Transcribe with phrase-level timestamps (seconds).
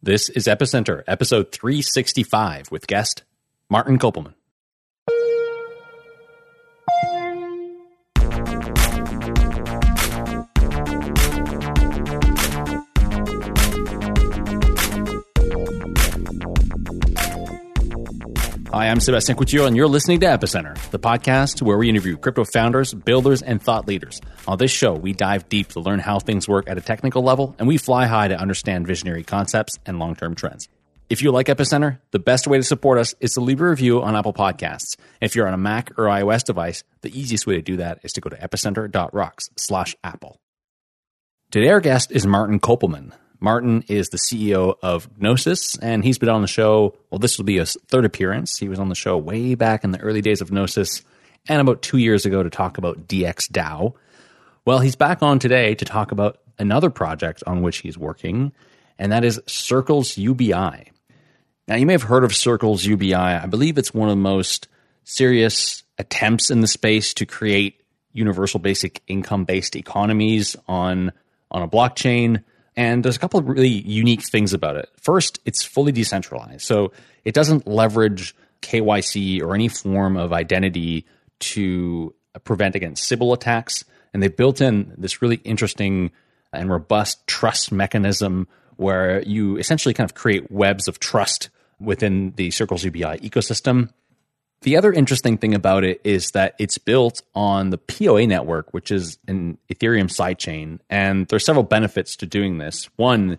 [0.00, 3.24] This is Epicenter, episode 365, with guest
[3.68, 4.34] Martin Köppelmann.
[18.78, 22.44] Hi, I'm Sebastien Couture, and you're listening to Epicenter, the podcast where we interview crypto
[22.44, 24.20] founders, builders, and thought leaders.
[24.46, 27.56] On this show, we dive deep to learn how things work at a technical level,
[27.58, 30.68] and we fly high to understand visionary concepts and long term trends.
[31.10, 34.00] If you like Epicenter, the best way to support us is to leave a review
[34.00, 34.94] on Apple Podcasts.
[35.20, 38.12] If you're on a Mac or iOS device, the easiest way to do that is
[38.12, 40.38] to go to epicenter.rocks slash Apple.
[41.50, 43.10] Today, our guest is Martin Köppelmann.
[43.40, 46.96] Martin is the CEO of Gnosis, and he's been on the show.
[47.10, 48.58] Well, this will be his third appearance.
[48.58, 51.02] He was on the show way back in the early days of Gnosis
[51.48, 53.94] and about two years ago to talk about DXDAO.
[54.64, 58.52] Well, he's back on today to talk about another project on which he's working,
[58.98, 60.92] and that is Circles UBI.
[61.68, 63.14] Now, you may have heard of Circles UBI.
[63.14, 64.68] I believe it's one of the most
[65.04, 67.80] serious attempts in the space to create
[68.12, 71.12] universal basic income based economies on,
[71.50, 72.42] on a blockchain.
[72.78, 74.88] And there's a couple of really unique things about it.
[75.00, 76.62] First, it's fully decentralized.
[76.62, 76.92] So
[77.24, 81.04] it doesn't leverage KYC or any form of identity
[81.40, 83.84] to prevent against Sybil attacks.
[84.14, 86.12] And they've built in this really interesting
[86.52, 91.48] and robust trust mechanism where you essentially kind of create webs of trust
[91.80, 93.90] within the Circles UBI ecosystem.
[94.62, 98.90] The other interesting thing about it is that it's built on the POA network, which
[98.90, 100.80] is an Ethereum sidechain.
[100.90, 102.88] And there's several benefits to doing this.
[102.96, 103.38] One,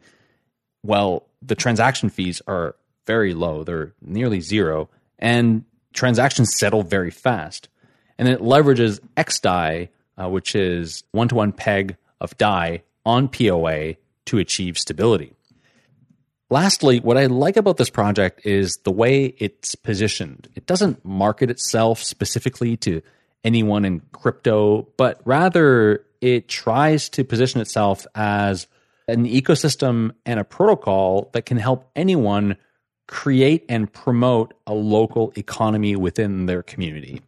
[0.81, 7.67] well, the transaction fees are very low, they're nearly zero, and transactions settle very fast.
[8.17, 13.95] And it leverages XDAI, uh, which is one to one peg of DAI on POA
[14.25, 15.33] to achieve stability.
[16.51, 20.47] Lastly, what I like about this project is the way it's positioned.
[20.55, 23.01] It doesn't market itself specifically to
[23.43, 28.67] anyone in crypto, but rather it tries to position itself as
[29.07, 32.57] an ecosystem and a protocol that can help anyone
[33.07, 37.21] create and promote a local economy within their community.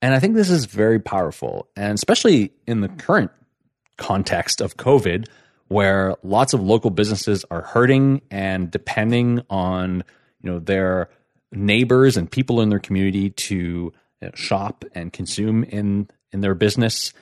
[0.00, 3.30] And I think this is very powerful, and especially in the current
[3.96, 5.26] context of COVID,
[5.68, 10.04] where lots of local businesses are hurting and depending on
[10.42, 11.08] you know their
[11.52, 13.92] neighbors and people in their community to you
[14.22, 17.12] know, shop and consume in in their business.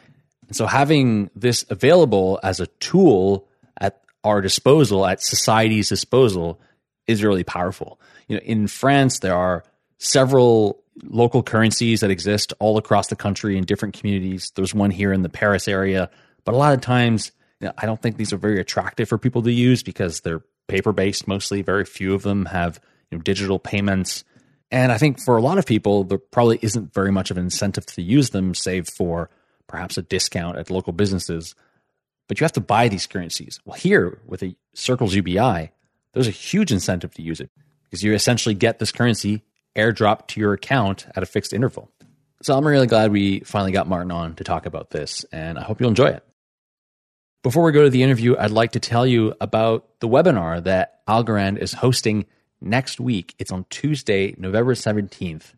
[0.48, 3.48] And so having this available as a tool
[3.78, 6.60] at our disposal, at society's disposal,
[7.06, 8.00] is really powerful.
[8.28, 9.64] You know, in France there are
[9.98, 14.52] several local currencies that exist all across the country in different communities.
[14.54, 16.10] There's one here in the Paris area,
[16.44, 17.32] but a lot of times
[17.62, 21.28] I don't think these are very attractive for people to use because they're paper based
[21.28, 21.62] mostly.
[21.62, 22.80] Very few of them have
[23.10, 24.24] you know, digital payments.
[24.70, 27.44] And I think for a lot of people, there probably isn't very much of an
[27.44, 29.30] incentive to use them, save for
[29.66, 31.54] perhaps a discount at local businesses.
[32.26, 33.60] But you have to buy these currencies.
[33.64, 35.70] Well, here with a Circles UBI,
[36.14, 37.50] there's a huge incentive to use it
[37.84, 39.42] because you essentially get this currency
[39.76, 41.90] airdropped to your account at a fixed interval.
[42.42, 45.62] So I'm really glad we finally got Martin on to talk about this, and I
[45.62, 46.24] hope you'll enjoy it.
[47.42, 51.04] Before we go to the interview, I'd like to tell you about the webinar that
[51.08, 52.26] Algorand is hosting
[52.60, 53.34] next week.
[53.36, 55.54] It's on Tuesday, November 17th.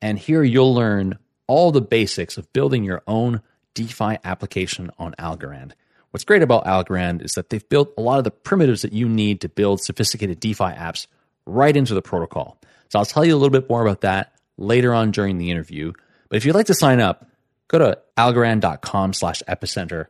[0.00, 3.42] And here you'll learn all the basics of building your own
[3.74, 5.72] DeFi application on Algorand.
[6.12, 9.06] What's great about Algorand is that they've built a lot of the primitives that you
[9.06, 11.08] need to build sophisticated DeFi apps
[11.44, 12.58] right into the protocol.
[12.88, 15.92] So I'll tell you a little bit more about that later on during the interview.
[16.30, 17.26] But if you'd like to sign up,
[17.68, 20.06] go to algorand.com slash epicenter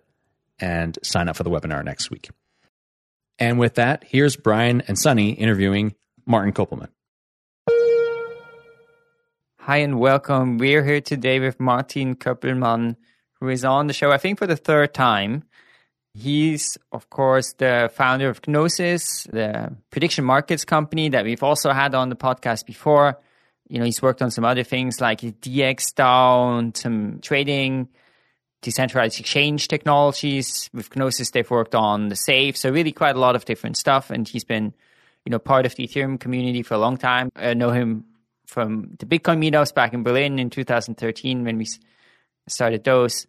[0.60, 2.30] and sign up for the webinar next week.
[3.38, 5.94] And with that, here's Brian and Sunny interviewing
[6.26, 6.88] Martin Köppelmann.
[9.60, 10.58] Hi and welcome.
[10.58, 12.96] We're here today with Martin Köppelmann,
[13.34, 15.44] who is on the show, I think, for the third time.
[16.14, 21.94] He's, of course, the founder of Gnosis, the prediction markets company that we've also had
[21.94, 23.20] on the podcast before.
[23.69, 27.88] You know, he's worked on some other things like DXDAO, and some trading
[28.62, 30.69] decentralized exchange technologies.
[30.72, 32.56] With Gnosis, they've worked on the safe.
[32.56, 34.10] So really quite a lot of different stuff.
[34.10, 34.75] And he's been,
[35.25, 37.31] you know, part of the Ethereum community for a long time.
[37.37, 38.05] I know him
[38.46, 41.66] from the Bitcoin meetups back in Berlin in 2013 when we
[42.49, 43.26] started those.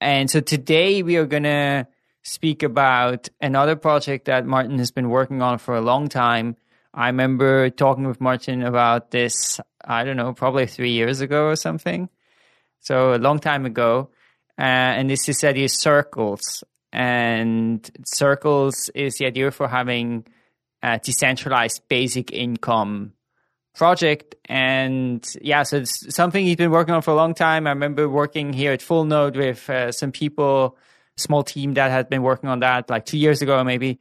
[0.00, 1.86] And so today we are going to
[2.22, 6.56] speak about another project that Martin has been working on for a long time.
[6.94, 11.56] I remember talking with Martin about this, I don't know, probably three years ago or
[11.56, 12.08] something.
[12.80, 14.10] So a long time ago.
[14.58, 16.62] Uh, and this is the idea of circles.
[16.92, 20.26] And circles is the idea for having
[20.82, 23.12] uh, decentralized basic income
[23.74, 24.34] project.
[24.46, 27.66] And yeah, so it's something he's been working on for a long time.
[27.66, 30.76] I remember working here at Full Node with uh, some people,
[31.16, 34.00] small team that had been working on that like two years ago, maybe.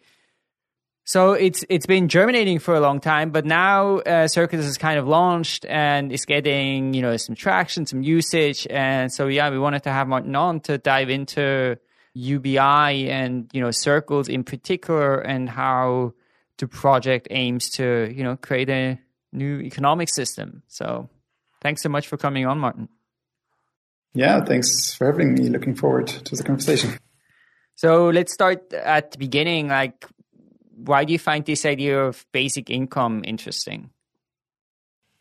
[1.04, 5.00] So it's it's been germinating for a long time, but now uh, Circles is kind
[5.00, 9.58] of launched and is getting you know some traction, some usage, and so yeah, we
[9.58, 11.78] wanted to have Martin on to dive into
[12.14, 16.14] UBI and you know circles in particular, and how
[16.58, 19.00] the project aims to you know create a
[19.34, 20.62] new economic system.
[20.68, 21.10] So
[21.62, 22.90] thanks so much for coming on, Martin.
[24.14, 25.50] Yeah, thanks for having me.
[25.50, 26.98] Looking forward to the conversation.
[27.76, 29.70] So let's start at the beginning.
[29.70, 30.06] Like,
[30.86, 33.90] why do you find this idea of basic income interesting?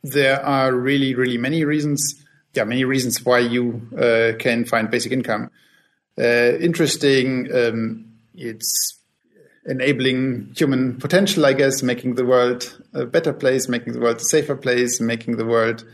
[0.02, 2.14] There are really, really many reasons.
[2.54, 5.50] Yeah, many reasons why you uh, can find basic income
[6.18, 7.48] uh, interesting.
[7.54, 8.98] Um, it's
[9.66, 14.24] enabling human potential, I guess, making the world a better place, making the world a
[14.24, 15.84] safer place, making the world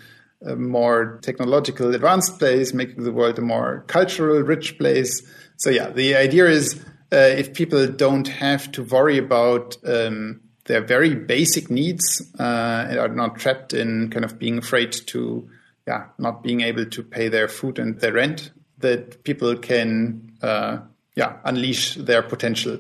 [0.45, 5.23] a more technological advanced place, making the world a more cultural rich place.
[5.57, 11.15] So yeah, the idea is if people don't have to worry about um, their very
[11.15, 15.49] basic needs uh, and are not trapped in kind of being afraid to,
[15.87, 20.79] yeah, not being able to pay their food and their rent, that people can, uh,
[21.15, 22.79] yeah, unleash their potential.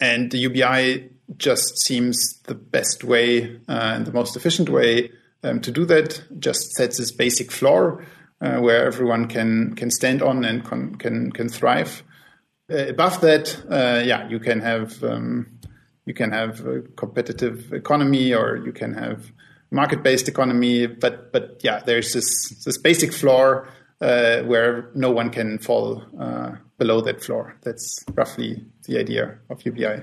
[0.00, 5.10] And the UBI just seems the best way uh, and the most efficient way
[5.44, 6.22] um, to do that.
[6.38, 8.04] Just sets this basic floor
[8.40, 12.02] uh, where everyone can can stand on and con- can can thrive.
[12.70, 15.46] Uh, above that, uh, yeah, you can have um,
[16.04, 19.32] you can have a competitive economy or you can have
[19.70, 20.86] market-based economy.
[20.86, 23.68] But but yeah, there's this this basic floor
[24.00, 27.56] uh, where no one can fall uh, below that floor.
[27.62, 30.02] That's roughly the idea of UBI.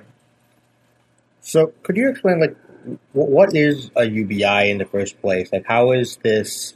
[1.41, 2.57] So, could you explain, like,
[3.13, 5.51] what is a UBI in the first place?
[5.51, 6.75] Like, how is this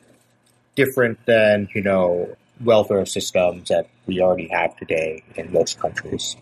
[0.76, 6.36] different than, you know, welfare systems that we already have today in most countries?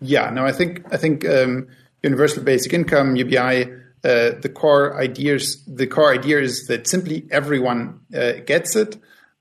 [0.00, 1.68] Yeah, no, I think I think um,
[2.02, 3.64] universal basic income UBI.
[4.04, 8.98] Uh, the core ideas, the core idea is that simply everyone uh, gets it,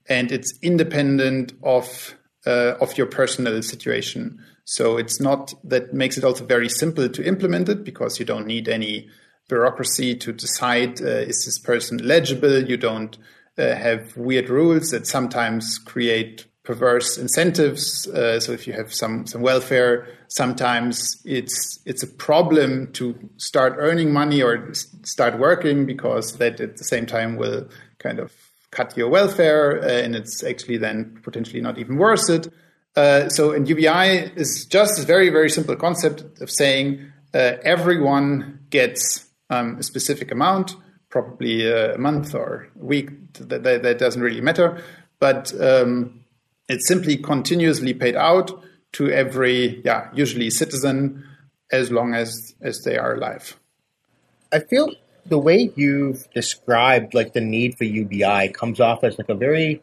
[0.07, 2.15] and it's independent of
[2.47, 4.41] uh, of your personal situation.
[4.65, 8.47] So it's not that makes it also very simple to implement it because you don't
[8.47, 9.09] need any
[9.49, 12.63] bureaucracy to decide uh, is this person eligible.
[12.63, 13.17] You don't
[13.57, 18.07] uh, have weird rules that sometimes create perverse incentives.
[18.07, 23.75] Uh, so if you have some some welfare, sometimes it's it's a problem to start
[23.77, 24.73] earning money or
[25.03, 27.67] start working because that at the same time will
[28.00, 28.31] kind of
[28.71, 32.51] cut your welfare, uh, and it's actually then potentially not even worth it.
[32.95, 38.59] Uh, so, and UBI is just a very, very simple concept of saying uh, everyone
[38.69, 40.75] gets um, a specific amount,
[41.13, 43.33] probably a month or a week.
[43.33, 44.83] That, that, that doesn't really matter,
[45.19, 46.25] but um,
[46.68, 48.51] it's simply continuously paid out
[48.94, 51.24] to every, yeah, usually citizen,
[51.71, 53.60] as long as as they are alive.
[54.51, 54.94] I feel
[55.25, 59.81] the way you've described like the need for UBI comes off as like a very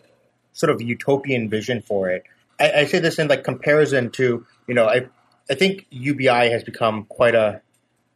[0.53, 2.25] sort of utopian vision for it
[2.61, 5.07] I, I say this in like comparison to you know I
[5.51, 7.63] I think UBI has become quite a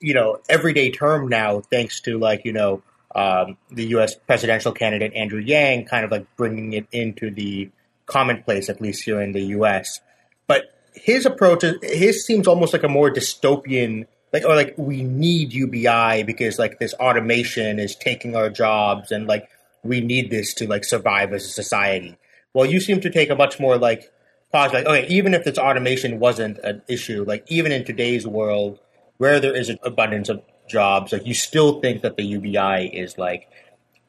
[0.00, 2.82] you know everyday term now thanks to like you know
[3.14, 4.14] um, the U.S.
[4.14, 7.70] presidential candidate Andrew Yang kind of like bringing it into the
[8.06, 10.00] commonplace at least here in the U.S.
[10.46, 15.02] But his approach is his seems almost like a more dystopian like or like we
[15.02, 19.48] need UBI because like this automation is taking our jobs and like
[19.84, 22.18] we need this to like survive as a society.
[22.52, 24.10] Well, you seem to take a much more like
[24.52, 28.78] like okay, even if this automation wasn't an issue, like even in today's world
[29.18, 33.18] where there is an abundance of jobs, like you still think that the UBI is
[33.18, 33.48] like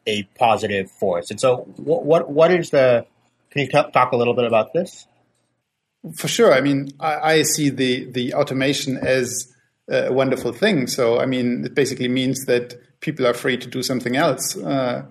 [0.07, 1.31] a positive force.
[1.31, 3.05] And so, what what, what is the?
[3.51, 5.07] Can you t- talk a little bit about this?
[6.17, 6.53] For sure.
[6.53, 9.51] I mean, I, I see the the automation as
[9.89, 10.87] a wonderful thing.
[10.87, 14.57] So, I mean, it basically means that people are free to do something else.
[14.57, 15.05] Uh,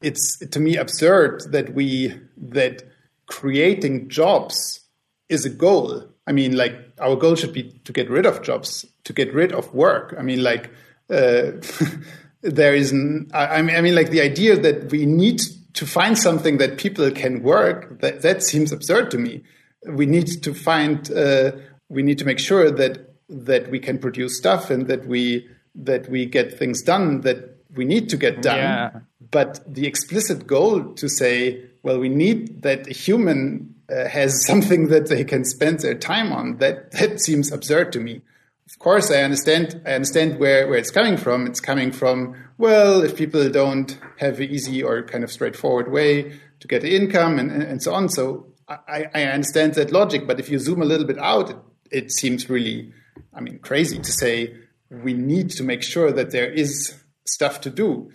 [0.00, 2.82] it's to me absurd that we that
[3.26, 4.80] creating jobs
[5.28, 6.08] is a goal.
[6.26, 9.52] I mean, like our goal should be to get rid of jobs, to get rid
[9.52, 10.14] of work.
[10.18, 10.70] I mean, like
[11.10, 11.52] uh,
[12.42, 15.40] there is, an, I mean, I mean, like the idea that we need
[15.74, 18.00] to find something that people can work.
[18.00, 19.42] That that seems absurd to me.
[19.86, 21.52] We need to find, uh,
[21.88, 26.08] we need to make sure that that we can produce stuff and that we that
[26.08, 28.58] we get things done that we need to get done.
[28.58, 28.90] Yeah.
[29.30, 34.88] But the explicit goal to say well, we need that a human uh, has something
[34.88, 36.58] that they can spend their time on.
[36.58, 38.22] That that seems absurd to me.
[38.66, 39.82] of course, I understand.
[39.84, 41.46] I understand where, where it's coming from.
[41.46, 46.38] It's coming from well, if people don't have an easy or kind of straightforward way
[46.60, 48.08] to get income and, and so on.
[48.08, 50.28] So I, I understand that logic.
[50.28, 51.56] But if you zoom a little bit out, it,
[51.90, 52.92] it seems really,
[53.34, 54.54] I mean, crazy to say
[54.90, 56.94] we need to make sure that there is
[57.26, 58.12] stuff to do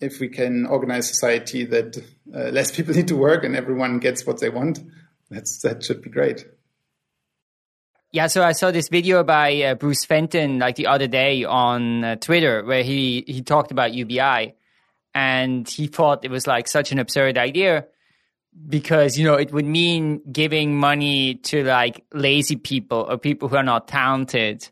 [0.00, 1.98] if we can organize society that
[2.34, 4.80] uh, less people need to work and everyone gets what they want.
[5.32, 6.46] That's that should be great.
[8.12, 12.04] Yeah, so I saw this video by uh, Bruce Fenton like the other day on
[12.04, 14.54] uh, Twitter where he he talked about UBI
[15.14, 17.86] and he thought it was like such an absurd idea
[18.68, 23.56] because you know it would mean giving money to like lazy people or people who
[23.56, 24.68] are not talented.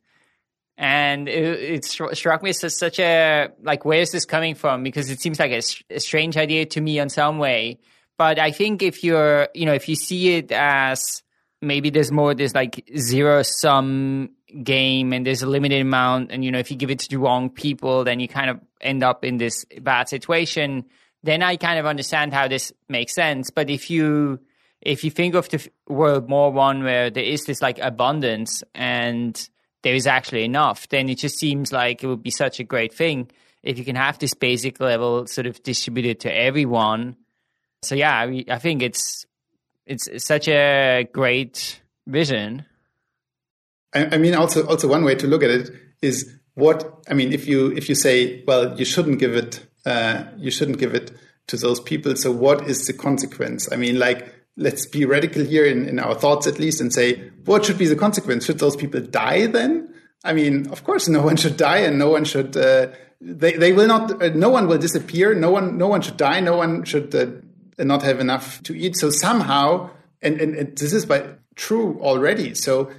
[0.77, 4.83] And it, it struck me as such a like where is this coming from?
[4.83, 5.63] Because it seems like a,
[5.95, 7.79] a strange idea to me in some way
[8.21, 11.23] but i think if you're you know if you see it as
[11.63, 14.29] maybe there's more this like zero sum
[14.63, 17.17] game and there's a limited amount and you know if you give it to the
[17.17, 20.85] wrong people then you kind of end up in this bad situation
[21.23, 23.51] then i kind of understand how this makes sense.
[23.51, 24.41] But if you
[24.83, 29.49] if you think of the world more one where there is this like abundance and
[29.83, 32.93] there is actually enough then it just seems like it would be such a great
[32.93, 33.31] thing
[33.63, 37.17] if you can have this basic level sort of distributed to everyone
[37.83, 39.27] so yeah i, I think it's
[39.91, 42.65] it's such a great vision.
[43.93, 45.71] I, I mean, also also one way to look at it
[46.01, 47.33] is what I mean.
[47.33, 51.13] If you if you say, well, you shouldn't give it, uh, you shouldn't give it
[51.49, 52.15] to those people.
[52.17, 53.71] So what is the consequence?
[53.73, 57.31] I mean, like let's be radical here in, in our thoughts at least and say,
[57.45, 58.45] what should be the consequence?
[58.45, 59.93] Should those people die then?
[60.23, 62.57] I mean, of course, no one should die, and no one should.
[62.57, 62.89] Uh,
[63.21, 64.23] they they will not.
[64.23, 65.35] Uh, no one will disappear.
[65.35, 66.41] No one no one should die.
[66.41, 67.27] No one should uh,
[67.81, 68.97] and not have enough to eat.
[68.97, 69.91] So somehow,
[70.23, 71.25] and, and, and this is by
[71.57, 72.55] true already.
[72.55, 72.91] So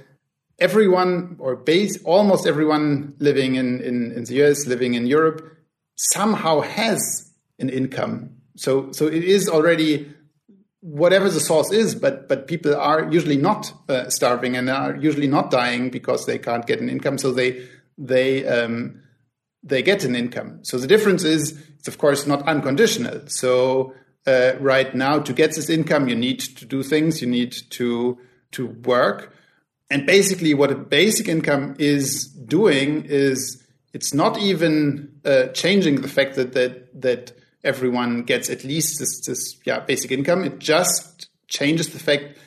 [0.58, 5.56] everyone or base almost everyone living in, in, in the US, living in Europe,
[5.96, 8.36] somehow has an income.
[8.56, 10.12] So so it is already
[10.80, 15.28] whatever the source is, but but people are usually not uh, starving and are usually
[15.28, 17.18] not dying because they can't get an income.
[17.18, 19.00] So they they um,
[19.62, 20.60] they get an income.
[20.62, 23.22] So the difference is it's of course not unconditional.
[23.26, 23.94] So
[24.26, 25.18] uh, right now.
[25.18, 27.20] To get this income you need to do things.
[27.20, 28.18] You need to
[28.52, 29.34] to work.
[29.90, 33.62] And basically what a basic income is doing is
[33.92, 37.32] it's not even uh, changing the fact that that that
[37.64, 40.44] everyone gets at least this this yeah basic income.
[40.44, 42.38] It just changes the fact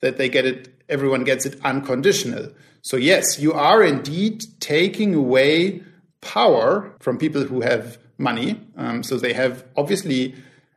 [0.00, 2.50] that they get it everyone gets it unconditional.
[2.82, 5.82] So yes you are indeed taking away
[6.20, 8.60] power from people who have money.
[8.76, 10.34] Um, so they have obviously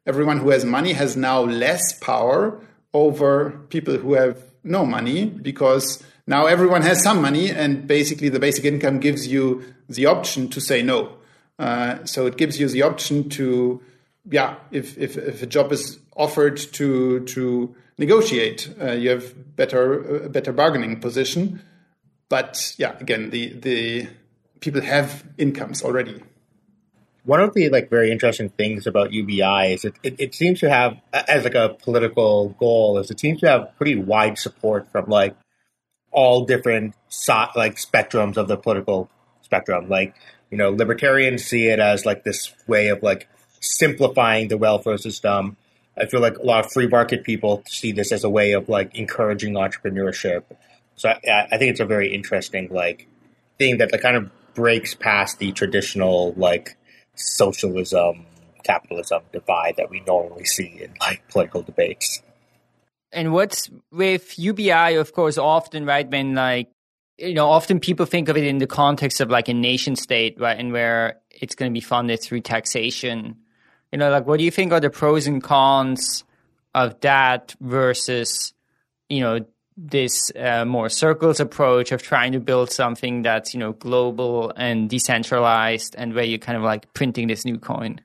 [0.08, 2.60] everyone who has money has now less power
[2.94, 8.40] over people who have no money because now everyone has some money and basically the
[8.40, 11.18] basic income gives you the option to say no.
[11.60, 13.82] Uh, so it gives you the option to,
[14.30, 20.24] yeah, if, if, if a job is offered to, to negotiate, uh, you have better,
[20.26, 21.62] a better bargaining position.
[22.30, 24.08] But yeah, again, the, the
[24.60, 26.22] people have incomes already.
[27.28, 30.70] One of the like very interesting things about UBI is it, it, it, seems to
[30.70, 35.10] have as like a political goal is it seems to have pretty wide support from
[35.10, 35.36] like
[36.10, 39.10] all different so, like spectrums of the political
[39.42, 39.90] spectrum.
[39.90, 40.16] Like
[40.50, 43.28] you know, libertarians see it as like this way of like
[43.60, 45.58] simplifying the welfare system.
[45.98, 48.70] I feel like a lot of free market people see this as a way of
[48.70, 50.44] like encouraging entrepreneurship.
[50.96, 53.10] So I, I think it's a very interesting like
[53.60, 56.77] thing that like, kind of breaks past the traditional like
[57.18, 58.26] socialism
[58.68, 62.22] capitalism divide that we normally see in like political debates.
[63.12, 66.70] And what's with UBI, of course, often, right, when like,
[67.18, 70.40] you know, often people think of it in the context of like a nation state,
[70.40, 73.38] right, and where it's going to be funded through taxation.
[73.92, 76.26] You know, like, what do you think are the pros and cons
[76.76, 78.54] of that versus,
[79.10, 79.46] you know,
[79.78, 84.90] this uh, more circles approach of trying to build something that's you know global and
[84.90, 88.02] decentralized and where you're kind of like printing this new coin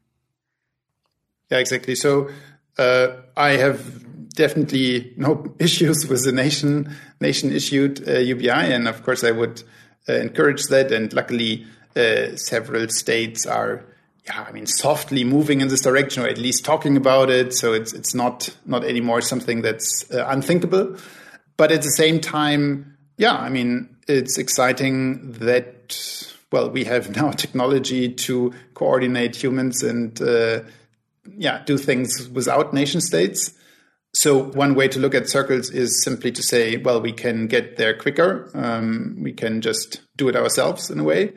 [1.50, 2.28] yeah exactly so
[2.78, 9.02] uh, i have definitely no issues with the nation nation issued uh, ubi and of
[9.02, 9.62] course i would
[10.10, 13.84] uh, encourage that and luckily uh, several states are
[14.24, 17.52] yeah, I mean, softly moving in this direction, or at least talking about it.
[17.54, 20.96] So it's it's not not anymore something that's uh, unthinkable.
[21.62, 25.96] But at the same time, yeah, I mean, it's exciting that,
[26.50, 30.62] well, we have now technology to coordinate humans and, uh,
[31.38, 33.52] yeah, do things without nation states.
[34.12, 37.76] So one way to look at circles is simply to say, well, we can get
[37.76, 38.50] there quicker.
[38.54, 41.32] Um, we can just do it ourselves in a way.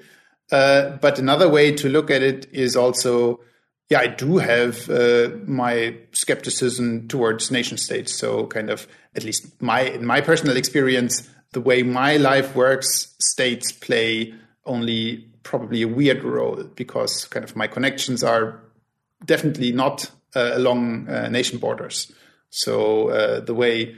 [0.51, 3.41] Uh, but another way to look at it is also,
[3.89, 8.17] yeah, I do have uh, my skepticism towards nation states.
[8.17, 13.15] So kind of, at least my in my personal experience, the way my life works,
[13.19, 14.33] states play
[14.65, 18.59] only probably a weird role because kind of my connections are
[19.23, 22.11] definitely not uh, along uh, nation borders.
[22.49, 23.95] So uh, the way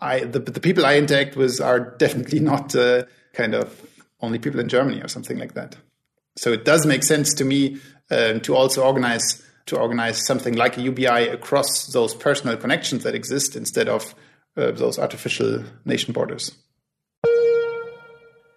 [0.00, 3.04] I the, the people I interact with are definitely not uh,
[3.34, 3.80] kind of
[4.20, 5.76] only people in Germany or something like that.
[6.36, 7.78] So it does make sense to me
[8.10, 13.14] um, to also organize to organize something like a UBI across those personal connections that
[13.14, 14.14] exist instead of
[14.56, 16.56] uh, those artificial nation borders.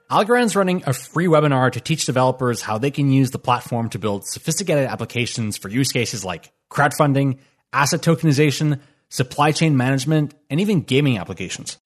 [0.10, 4.00] Algorand's running a free webinar to teach developers how they can use the platform to
[4.00, 7.40] build sophisticated applications for use cases like crowdfunding,
[7.72, 8.80] asset tokenization,
[9.10, 11.78] supply chain management, and even gaming applications.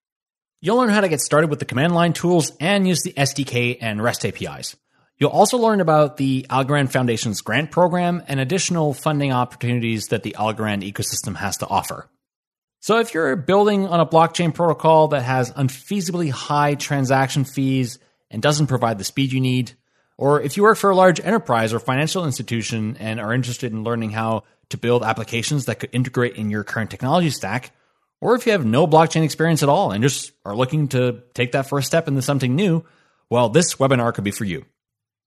[0.62, 3.78] You'll learn how to get started with the command line tools and use the SDK
[3.82, 4.76] and REST APIs.
[5.18, 10.36] You'll also learn about the Algorand Foundation's grant program and additional funding opportunities that the
[10.38, 12.10] Algorand ecosystem has to offer.
[12.82, 17.98] So if you're building on a blockchain protocol that has unfeasibly high transaction fees
[18.30, 19.72] and doesn't provide the speed you need,
[20.18, 23.84] or if you work for a large enterprise or financial institution and are interested in
[23.84, 27.72] learning how to build applications that could integrate in your current technology stack,
[28.20, 31.54] or if you have no blockchain experience at all and just are looking to take
[31.54, 32.84] that first step into something new,
[33.30, 34.66] well, this webinar could be for you.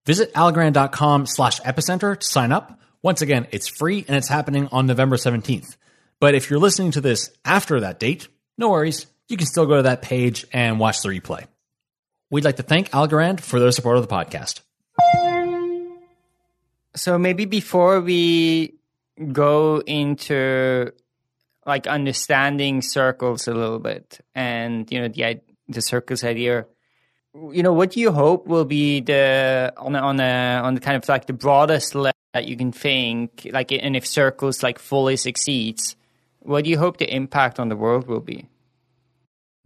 [0.09, 2.81] Visit algorand.com slash epicenter to sign up.
[3.03, 5.77] Once again, it's free and it's happening on November 17th.
[6.19, 9.07] But if you're listening to this after that date, no worries.
[9.29, 11.45] You can still go to that page and watch the replay.
[12.31, 14.63] We'd like to thank Algorand for their support of the podcast.
[16.97, 18.77] So maybe before we
[19.31, 20.91] go into
[21.67, 26.65] like understanding circles a little bit and you know the the circles idea
[27.53, 30.81] you know what do you hope will be the on a, on a on the
[30.81, 34.79] kind of like the broadest level that you can think like and if circles like
[34.79, 35.97] fully succeeds
[36.41, 38.47] what do you hope the impact on the world will be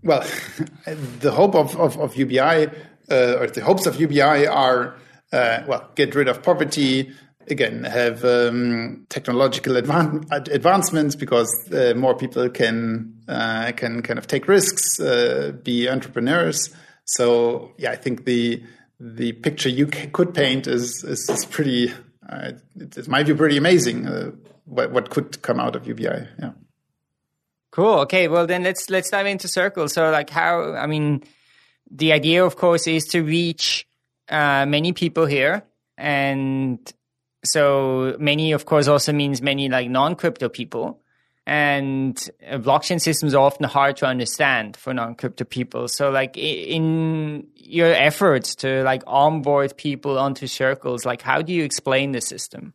[0.03, 0.21] well
[1.21, 2.67] the hope of of, of ubi uh,
[3.11, 4.95] or the hopes of ubi are
[5.33, 7.13] uh, well get rid of poverty
[7.49, 14.27] again have um, technological advan- advancements because uh, more people can uh, can kind of
[14.27, 16.71] take risks, uh, be entrepreneurs.
[17.05, 18.62] So yeah, I think the
[18.99, 21.93] the picture you could paint is is, is pretty.
[22.29, 24.07] Uh, it's my view pretty amazing.
[24.07, 24.33] Uh,
[24.65, 26.29] what what could come out of UBI?
[26.38, 26.53] Yeah.
[27.71, 28.01] Cool.
[28.01, 28.29] Okay.
[28.29, 29.93] Well, then let's let's dive into circles.
[29.93, 30.75] So, like, how?
[30.75, 31.25] I mean,
[31.91, 33.87] the idea, of course, is to reach
[34.29, 35.65] uh, many people here
[35.99, 36.93] and
[37.45, 41.02] so many, of course, also means many like non-crypto people.
[41.45, 45.89] And blockchain systems are often hard to understand for non-crypto people.
[45.89, 51.65] So like in your efforts to like onboard people onto circles, like how do you
[51.65, 52.75] explain the system?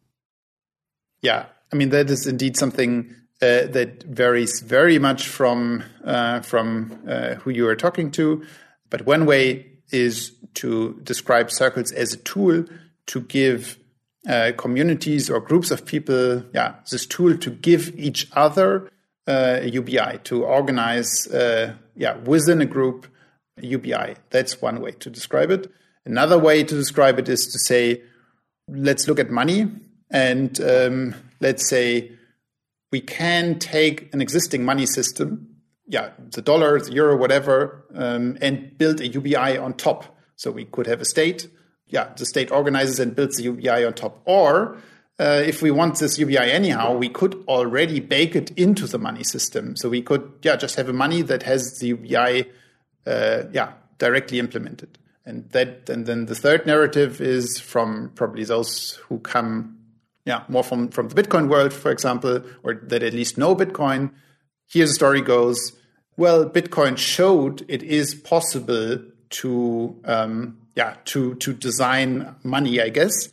[1.22, 7.00] Yeah, I mean, that is indeed something uh, that varies very much from uh, from
[7.08, 8.44] uh, who you are talking to.
[8.90, 12.66] But one way is to describe circles as a tool
[13.08, 13.78] to give
[14.28, 18.92] uh, communities or groups of people, yeah, this tool to give each other
[19.28, 23.08] uh, UBI to organize, uh, yeah, within a group
[23.62, 24.16] UBI.
[24.30, 25.72] That's one way to describe it.
[26.06, 28.02] Another way to describe it is to say,
[28.68, 29.72] let's look at money
[30.10, 32.12] and um, let's say
[32.92, 38.78] we can take an existing money system, yeah, the dollar, the euro, whatever, um, and
[38.78, 40.18] build a UBI on top.
[40.36, 41.50] So we could have a state
[41.90, 44.22] yeah, the state organizes and builds the UBI on top.
[44.26, 44.78] Or
[45.20, 49.24] uh, if we want this UBI anyhow, we could already bake it into the money
[49.24, 49.76] system.
[49.76, 52.50] So we could, yeah, just have a money that has the UBI,
[53.06, 54.98] uh, yeah, directly implemented.
[55.26, 59.78] And that, and then the third narrative is from probably those who come,
[60.26, 64.12] yeah, more from from the Bitcoin world, for example, or that at least know Bitcoin.
[64.68, 65.74] Here the story goes:
[66.16, 73.30] well, Bitcoin showed it is possible to um, yeah to to design money, I guess.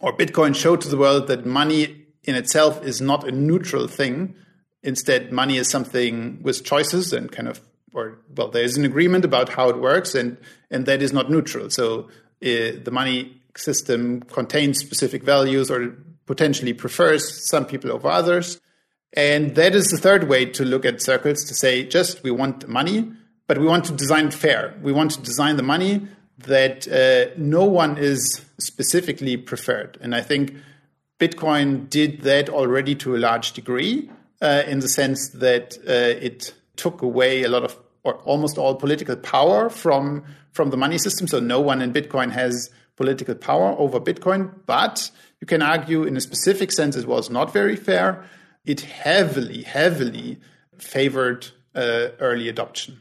[0.00, 4.34] Or Bitcoin showed to the world that money in itself is not a neutral thing.
[4.82, 7.60] Instead, money is something with choices and kind of
[7.94, 10.36] or well, there's an agreement about how it works, and
[10.70, 11.70] and that is not neutral.
[11.70, 12.08] So
[12.42, 15.94] uh, the money system contains specific values or
[16.26, 18.60] potentially prefers some people over others.
[19.14, 22.66] And that is the third way to look at circles to say, just we want
[22.66, 23.12] money,
[23.46, 24.74] but we want to design fair.
[24.82, 29.98] We want to design the money that uh, no one is specifically preferred.
[30.00, 30.54] And I think
[31.18, 34.10] Bitcoin did that already to a large degree.
[34.42, 38.74] uh, in the sense that uh, it took away a lot of or almost all
[38.74, 41.28] political power from from the money system.
[41.28, 46.16] So no one in Bitcoin has political power over Bitcoin, but you can argue in
[46.16, 48.24] a specific sense it was not very fair.
[48.64, 50.38] It heavily, heavily
[50.76, 53.00] favored uh, early adoption.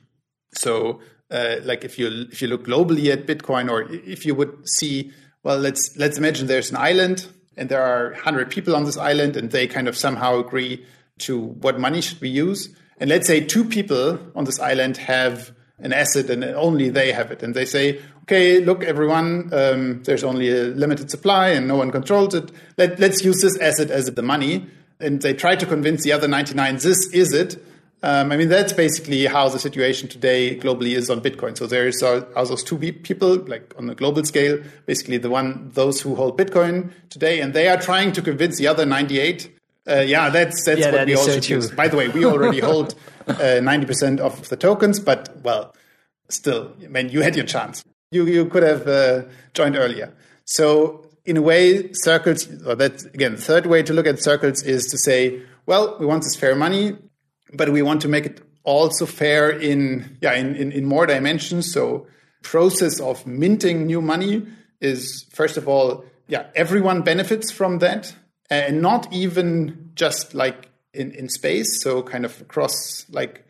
[0.53, 4.67] So, uh, like if you if you look globally at Bitcoin, or if you would
[4.67, 5.11] see,
[5.43, 9.35] well, let's let's imagine there's an island and there are hundred people on this island,
[9.37, 10.85] and they kind of somehow agree
[11.19, 12.75] to what money should we use.
[12.97, 17.31] And let's say two people on this island have an asset and only they have
[17.31, 17.43] it.
[17.43, 21.91] And they say, okay, look, everyone, um, there's only a limited supply and no one
[21.91, 22.51] controls it.
[22.77, 24.67] Let, us use this asset as the money.
[24.99, 27.63] And they try to convince the other 99 this is it.
[28.03, 31.55] Um, I mean, that's basically how the situation today globally is on Bitcoin.
[31.55, 35.69] So there's are, are those two people, like on a global scale, basically the one,
[35.73, 39.51] those who hold Bitcoin today, and they are trying to convince the other 98
[39.89, 41.71] uh, yeah, that's that's yeah, what that we also so choose.
[41.71, 42.93] By the way, we already hold
[43.27, 45.73] uh, ninety uh, percent of the tokens, but well,
[46.29, 47.83] still, I mean, you had your chance.
[48.11, 50.13] You you could have uh, joined earlier.
[50.45, 52.47] So in a way, circles.
[52.63, 56.05] Or that again, the third way to look at circles is to say, well, we
[56.05, 56.97] want this fair money,
[57.53, 61.71] but we want to make it also fair in yeah in, in, in more dimensions.
[61.71, 62.07] So
[62.43, 64.45] process of minting new money
[64.79, 68.13] is first of all yeah everyone benefits from that
[68.49, 73.45] and not even just like in, in space, so kind of across like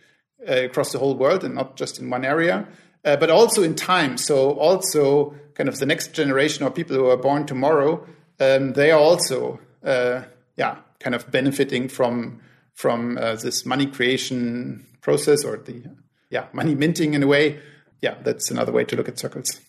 [0.47, 2.67] uh, across the whole world and not just in one area,
[3.03, 4.17] uh, but also in time.
[4.17, 8.05] So also kind of the next generation or people who are born tomorrow,
[8.39, 10.21] um, they are also uh,
[10.55, 12.39] yeah kind of benefiting from
[12.73, 15.83] from uh, this money creation process or the
[16.29, 17.59] yeah money minting in a way.
[18.01, 19.59] Yeah, that's another way to look at circles.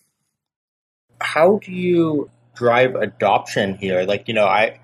[1.20, 4.04] How do you drive adoption here?
[4.04, 4.80] Like you know, I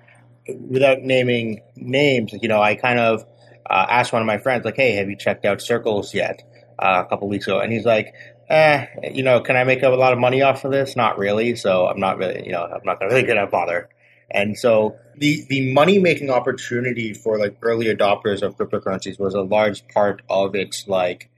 [0.47, 3.23] without naming names, you know, I kind of
[3.69, 6.41] uh, asked one of my friends, like, "Hey, have you checked out Circles yet?"
[6.77, 8.13] Uh, a couple weeks ago, and he's like,
[8.49, 10.95] "Eh, you know, can I make a lot of money off of this?
[10.95, 11.55] Not really.
[11.55, 13.89] So I'm not really, you know, I'm not really gonna bother."
[14.31, 19.41] And so the the money making opportunity for like early adopters of cryptocurrencies was a
[19.41, 21.29] large part of its like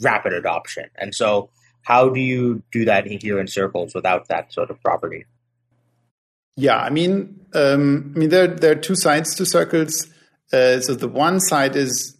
[0.00, 0.90] rapid adoption.
[0.96, 1.50] And so,
[1.82, 5.26] how do you do that here in Circles without that sort of property?
[6.56, 10.06] Yeah, I mean, um, I mean, there there are two sides to circles.
[10.52, 12.16] Uh, so the one side is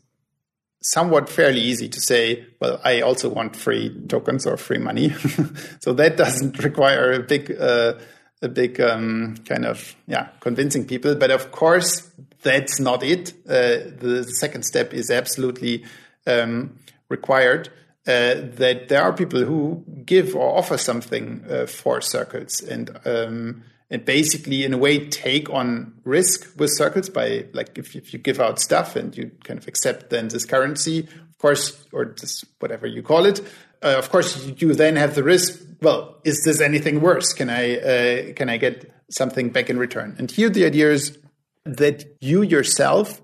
[0.82, 2.46] somewhat fairly easy to say.
[2.60, 5.10] Well, I also want free tokens or free money,
[5.80, 7.94] so that doesn't require a big uh,
[8.42, 11.14] a big um, kind of yeah convincing people.
[11.14, 12.10] But of course,
[12.42, 13.32] that's not it.
[13.48, 15.84] Uh, the, the, second step is absolutely
[16.26, 17.68] um, required.
[18.06, 23.62] Uh, that there are people who give or offer something uh, for circles and um,
[23.90, 28.18] and basically in a way take on risk with circles by like if, if you
[28.18, 32.42] give out stuff and you kind of accept then this currency of course or this
[32.58, 33.42] whatever you call it
[33.82, 37.32] uh, of course you then have the risk well is this anything worse?
[37.32, 40.14] Can i uh, can i get something back in return?
[40.18, 41.18] And here the idea is
[41.64, 43.20] that you yourself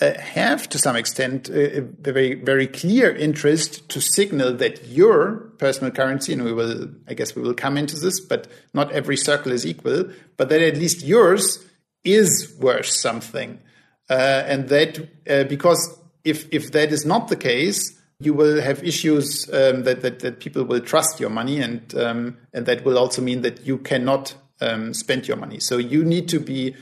[0.00, 5.90] uh, have to some extent a very very clear interest to signal that your personal
[5.90, 9.52] currency and we will i guess we will come into this but not every circle
[9.52, 10.04] is equal
[10.38, 11.66] but that at least yours
[12.04, 13.60] is worth something.
[14.08, 18.84] Uh, and that uh, because if if that is not the case you will have
[18.84, 22.98] issues um, that, that, that people will trust your money and um, and that will
[22.98, 26.74] also mean that you cannot um, spend your money so you need to be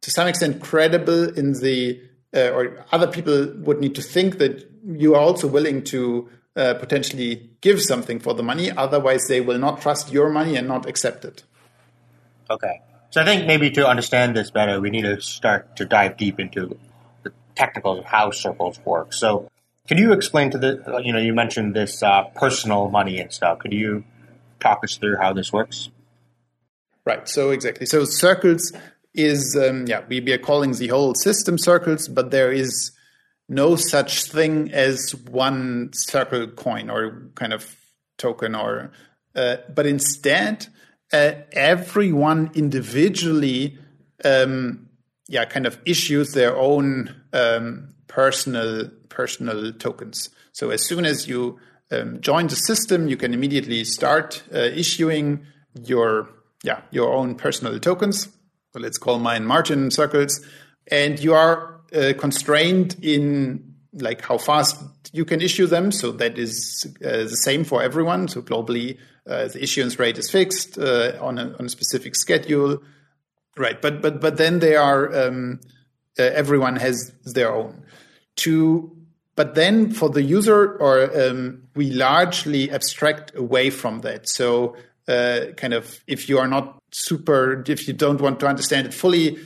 [0.00, 2.00] to some extent credible in the
[2.34, 6.74] uh, or other people would need to think that you are also willing to uh,
[6.74, 8.70] potentially give something for the money.
[8.70, 11.44] Otherwise, they will not trust your money and not accept it.
[12.48, 12.80] Okay.
[13.10, 16.38] So I think maybe to understand this better, we need to start to dive deep
[16.40, 16.78] into
[17.22, 19.12] the technicals of how circles work.
[19.12, 19.50] So,
[19.86, 23.58] can you explain to the, you know, you mentioned this uh, personal money and stuff.
[23.60, 24.04] Could you
[24.60, 25.90] talk us through how this works?
[27.04, 27.28] Right.
[27.28, 27.86] So, exactly.
[27.86, 28.72] So, circles
[29.16, 32.92] is um, yeah we, we are calling the whole system circles, but there is
[33.48, 37.76] no such thing as one circle coin or kind of
[38.18, 38.90] token or
[39.34, 40.66] uh, but instead
[41.12, 43.78] uh, everyone individually
[44.24, 44.88] um,
[45.28, 48.90] yeah kind of issues their own um, personal
[49.20, 51.58] personal tokens so as soon as you
[51.90, 55.28] um, join the system you can immediately start uh, issuing
[55.92, 56.28] your
[56.62, 58.28] yeah your own personal tokens
[58.76, 60.44] so let's call mine Martin circles,
[60.90, 64.76] and you are uh, constrained in like how fast
[65.14, 65.90] you can issue them.
[65.90, 68.28] So that is uh, the same for everyone.
[68.28, 72.82] So globally, uh, the issuance rate is fixed uh, on a, on, a, specific schedule,
[73.56, 73.80] right?
[73.80, 75.60] But but but then there are um,
[76.18, 77.82] uh, everyone has their own.
[78.44, 78.94] To
[79.36, 84.28] but then for the user, or um, we largely abstract away from that.
[84.28, 84.76] So
[85.08, 88.94] uh, kind of if you are not super, if you don't want to understand it
[88.94, 89.38] fully,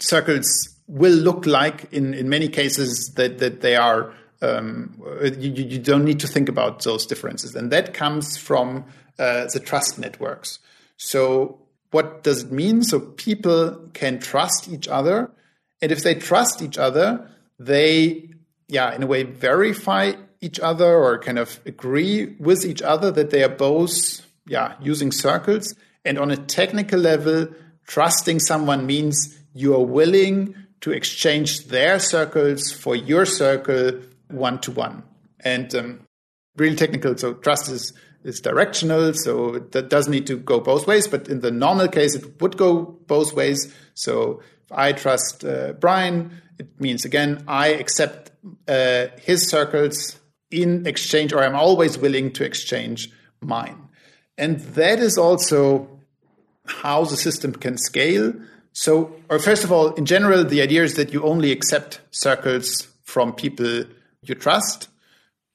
[0.00, 5.78] circles will look like in, in many cases that, that they are um, you, you,
[5.80, 7.56] don't need to think about those differences.
[7.56, 8.84] And that comes from
[9.18, 10.60] uh, the trust networks.
[10.96, 11.58] So
[11.90, 12.84] what does it mean?
[12.84, 15.32] So people can trust each other.
[15.82, 18.30] And if they trust each other they
[18.68, 23.30] yeah in a way verify each other or kind of agree with each other that
[23.30, 27.48] they are both yeah using circles and on a technical level
[27.86, 34.70] trusting someone means you are willing to exchange their circles for your circle one to
[34.70, 35.02] one.
[35.40, 36.00] And um,
[36.56, 41.08] really technical, so trust is, is directional, so that does need to go both ways.
[41.08, 43.74] But in the normal case, it would go both ways.
[43.94, 48.27] So if I trust uh, Brian, it means again, I accept
[48.66, 50.18] uh, his circles
[50.50, 53.88] in exchange, or I'm always willing to exchange mine.
[54.36, 55.88] And that is also
[56.66, 58.32] how the system can scale
[58.78, 62.86] so, or first of all, in general, the idea is that you only accept circles
[63.02, 63.82] from people
[64.22, 64.88] you trust.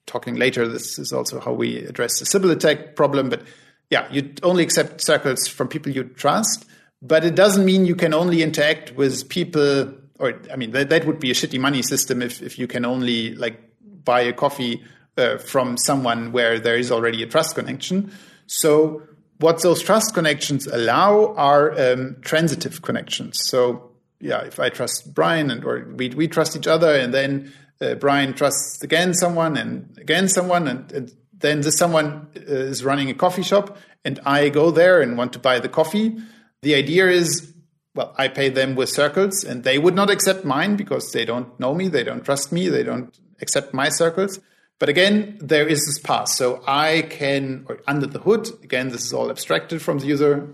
[0.06, 3.30] Talking later, this is also how we address the Sybil attack problem.
[3.30, 3.40] But
[3.88, 6.66] yeah, you only accept circles from people you trust.
[7.00, 11.06] But it doesn't mean you can only interact with people, or I mean, that, that
[11.06, 13.60] would be a shitty money system if, if you can only like
[14.04, 14.82] buy a coffee
[15.16, 18.12] uh, from someone where there is already a trust connection.
[18.46, 19.02] So
[19.38, 23.38] what those trust connections allow are um, transitive connections.
[23.44, 27.52] So yeah, if I trust Brian and or we we trust each other, and then
[27.80, 32.84] uh, Brian trusts again someone and again someone, and, and then this someone uh, is
[32.84, 36.16] running a coffee shop, and I go there and want to buy the coffee.
[36.62, 37.52] The idea is,
[37.94, 41.58] well, I pay them with circles, and they would not accept mine because they don't
[41.60, 44.40] know me, they don't trust me, they don't accept my circles.
[44.80, 46.28] But again, there is this path.
[46.28, 50.48] So I can, or under the hood, again, this is all abstracted from the user,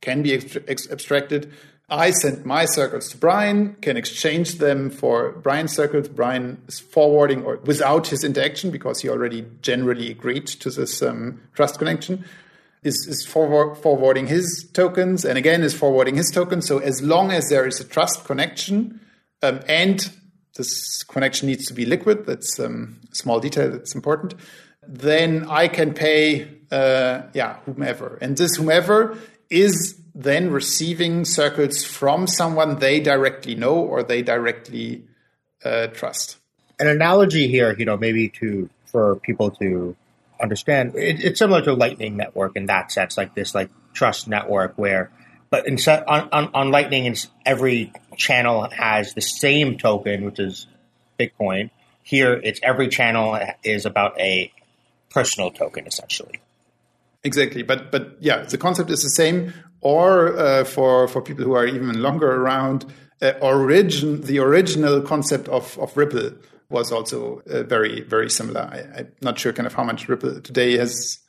[0.00, 1.52] can be abstracted.
[1.90, 6.08] I send my circles to Brian, can exchange them for Brian's circles.
[6.08, 11.42] Brian is forwarding or without his interaction because he already generally agreed to this um,
[11.54, 12.24] trust connection.
[12.84, 16.68] Is, is forward, forwarding his tokens and again is forwarding his tokens.
[16.68, 19.00] So as long as there is a trust connection
[19.42, 20.06] um, and
[20.56, 22.26] this connection needs to be liquid.
[22.26, 24.34] That's um, a small detail that's important.
[24.86, 28.18] Then I can pay, uh, yeah, whomever.
[28.20, 29.18] And this whomever
[29.50, 35.04] is then receiving circles from someone they directly know or they directly
[35.64, 36.36] uh, trust.
[36.78, 39.96] An analogy here, you know, maybe to for people to
[40.44, 44.74] understand, it, it's similar to Lightning Network in that sense, like this, like trust network
[44.76, 45.10] where
[45.54, 47.14] but instead on, on, on Lightning,
[47.46, 50.66] every channel has the same token, which is
[51.16, 51.70] Bitcoin.
[52.02, 54.52] Here, it's every channel is about a
[55.10, 56.40] personal token, essentially.
[57.22, 59.54] Exactly, but but yeah, the concept is the same.
[59.80, 65.48] Or uh, for for people who are even longer around, uh, origin the original concept
[65.48, 66.32] of of Ripple
[66.74, 68.62] was also uh, very very similar.
[68.62, 71.20] I, am not sure kind of how much Ripple today has,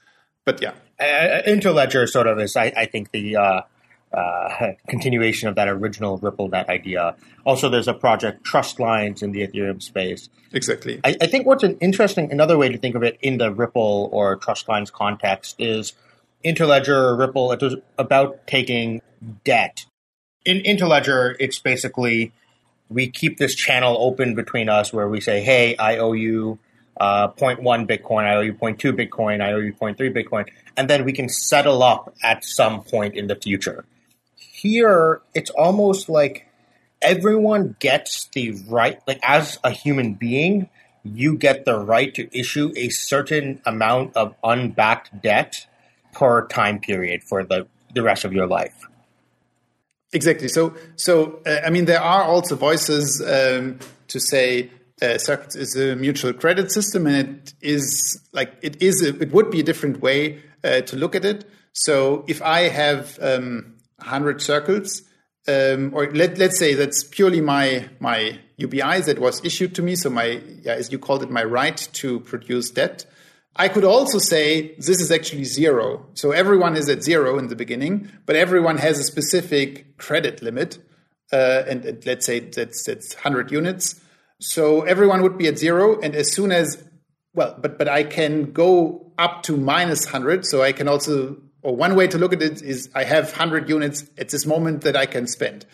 [0.44, 3.62] but yeah, uh, Interledger sort of is I, I think the uh,
[4.12, 7.16] uh, continuation of that original RippleNet idea.
[7.46, 10.30] Also, there's a project Trust Lines in the Ethereum space.
[10.52, 11.00] Exactly.
[11.04, 14.10] I, I, think what's an interesting, another way to think of it in the Ripple
[14.12, 15.94] or Trust Lines context is
[16.44, 17.52] Interledger or Ripple.
[17.52, 19.02] It was about taking
[19.44, 19.86] debt.
[20.46, 22.32] In Interledger, it's basically
[22.96, 26.58] we keep this channel open between us where we say, "Hey, I owe you
[27.00, 31.04] uh, 0.1 Bitcoin, I owe you 0.2 Bitcoin, I owe you 0.3 Bitcoin," and then
[31.04, 33.84] we can settle up at some point in the future.
[34.38, 36.48] Here it's almost like
[37.02, 40.70] everyone gets the right like as a human being
[41.04, 45.68] you get the right to issue a certain amount of unbacked debt
[46.14, 48.88] per time period for the, the rest of your life
[50.16, 51.14] exactly so so
[51.46, 56.32] uh, i mean there are also voices um, to say uh, Circles is a mutual
[56.32, 59.04] credit system, and it is like it is.
[59.04, 61.44] A, it would be a different way uh, to look at it.
[61.74, 65.02] So if I have um, 100 circles,
[65.48, 69.96] um, or let, let's say that's purely my, my UBI that was issued to me.
[69.96, 73.06] So my, yeah, as you called it, my right to produce debt.
[73.56, 76.08] I could also say this is actually zero.
[76.14, 80.80] So everyone is at zero in the beginning, but everyone has a specific credit limit.
[81.32, 84.00] Uh, and, and, let's say that's, that's 100 units.
[84.40, 86.00] So everyone would be at zero.
[86.00, 86.84] And as soon as,
[87.34, 90.46] well, but, but I can go up to minus 100.
[90.46, 93.68] So I can also or one way to look at it is I have 100
[93.68, 95.66] units at this moment that I can spend.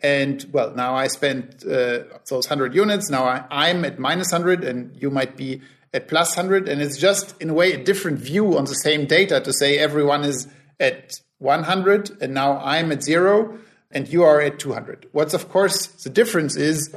[0.00, 3.08] And well, now I spent uh, those 100 units.
[3.08, 5.62] Now I, I'm at minus 100 and you might be
[5.96, 6.68] at plus 100.
[6.68, 9.78] And it's just in a way a different view on the same data to say
[9.78, 10.46] everyone is
[10.78, 13.58] at 100 and now I'm at zero
[13.90, 15.08] and you are at 200.
[15.12, 16.94] What's of course the difference is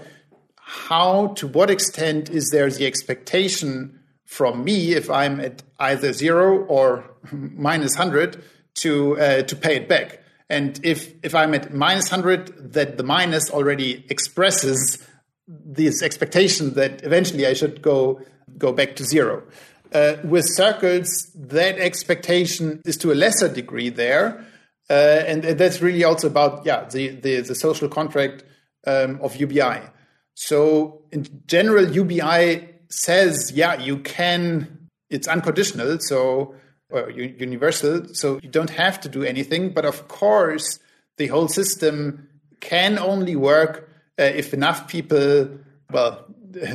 [0.55, 6.63] how, to what extent is there the expectation from me if I'm at either zero
[6.65, 8.43] or minus 100
[8.75, 10.21] to, uh, to pay it back.
[10.49, 15.03] And if, if I'm at minus 100, that the minus already expresses
[15.47, 18.21] this expectation that eventually I should go,
[18.59, 19.43] go back to zero.
[19.91, 24.45] Uh, with circles, that expectation is to a lesser degree there.
[24.89, 28.43] Uh, and, that's really also about yeah the, the, the social contract
[28.85, 29.81] um, of UBI.
[30.35, 36.55] So in general, UBI says yeah you can it's unconditional so
[36.91, 39.73] or universal, so you don't have to do anything.
[39.73, 40.79] But of course,
[41.17, 42.27] the whole system
[42.61, 45.49] can only work uh, if enough people,
[45.91, 46.25] well,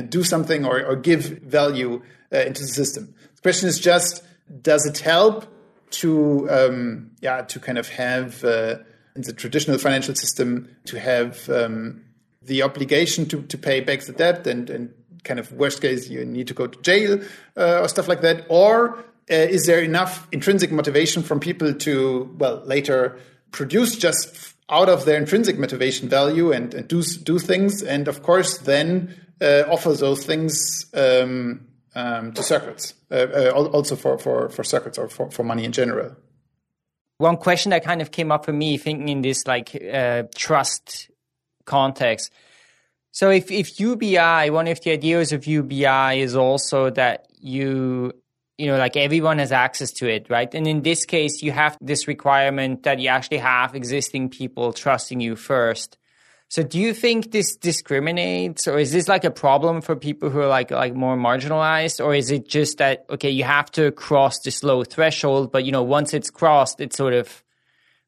[0.09, 2.01] do something or, or give value
[2.33, 3.13] uh, into the system.
[3.35, 4.23] The question is just,
[4.61, 5.45] does it help
[5.91, 8.77] to, um, yeah, to kind of have uh,
[9.15, 12.03] in the traditional financial system to have um,
[12.41, 16.23] the obligation to, to pay back the debt and, and kind of worst case you
[16.23, 17.19] need to go to jail
[17.57, 18.97] uh, or stuff like that, or
[19.31, 23.17] uh, is there enough intrinsic motivation from people to well later
[23.51, 28.21] produce just out of their intrinsic motivation value and, and do do things and of
[28.23, 34.49] course then uh, offer those things um, um, to circles uh, uh also for, for,
[34.49, 36.15] for circles or for, for money in general
[37.17, 41.09] one question that kind of came up for me thinking in this like uh, trust
[41.65, 42.31] context
[43.11, 44.17] so if, if ubi
[44.49, 45.85] one of the ideas of ubi
[46.19, 48.11] is also that you
[48.57, 50.53] you know, like everyone has access to it, right?
[50.53, 55.19] And in this case, you have this requirement that you actually have existing people trusting
[55.19, 55.97] you first.
[56.55, 60.39] So do you think this discriminates or is this like a problem for people who
[60.39, 64.39] are like like more marginalized or is it just that okay you have to cross
[64.39, 67.43] this low threshold but you know once it's crossed it's sort of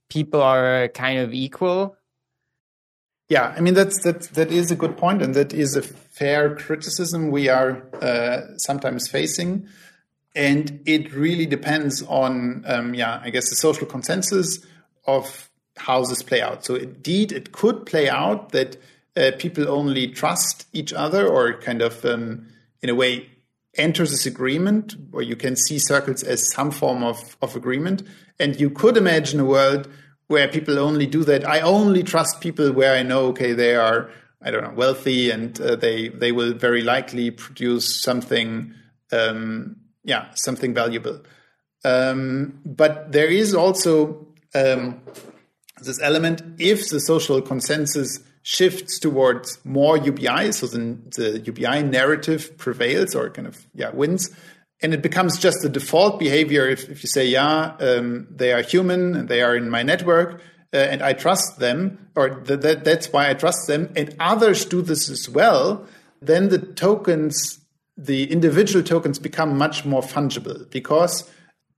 [0.10, 1.98] people are kind of equal?
[3.28, 6.56] Yeah, I mean that's that that is a good point and that is a fair
[6.56, 9.68] criticism we are uh, sometimes facing
[10.36, 14.66] and it really depends on, um, yeah, I guess the social consensus
[15.06, 16.66] of how this play out.
[16.66, 18.78] So indeed, it could play out that
[19.16, 22.48] uh, people only trust each other, or kind of, um,
[22.82, 23.30] in a way,
[23.76, 28.04] enter this agreement, where you can see circles as some form of, of agreement.
[28.40, 29.88] And you could imagine a world
[30.28, 31.48] where people only do that.
[31.48, 34.10] I only trust people where I know, okay, they are,
[34.42, 38.74] I don't know, wealthy, and uh, they they will very likely produce something.
[39.12, 41.22] Um, yeah, something valuable.
[41.84, 45.02] Um, but there is also um,
[45.84, 52.58] this element if the social consensus shifts towards more UBI, so the, the UBI narrative
[52.58, 54.30] prevails or kind of yeah wins,
[54.82, 56.68] and it becomes just the default behavior.
[56.68, 60.42] If, if you say yeah, um, they are human and they are in my network.
[60.74, 64.66] Uh, and I trust them, or th- th- that's why I trust them, and others
[64.66, 65.88] do this as well,
[66.22, 67.62] then the tokens
[67.98, 71.30] the individual tokens become much more fungible because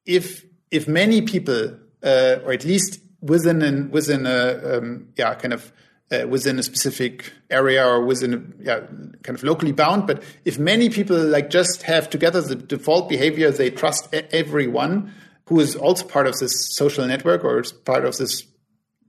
[0.05, 5.53] if if many people uh, or at least within an, within a um, yeah kind
[5.53, 5.71] of
[6.12, 8.79] uh, within a specific area or within a yeah,
[9.23, 13.51] kind of locally bound but if many people like just have together the default behavior
[13.51, 15.13] they trust everyone
[15.45, 18.43] who is also part of this social network or is part of this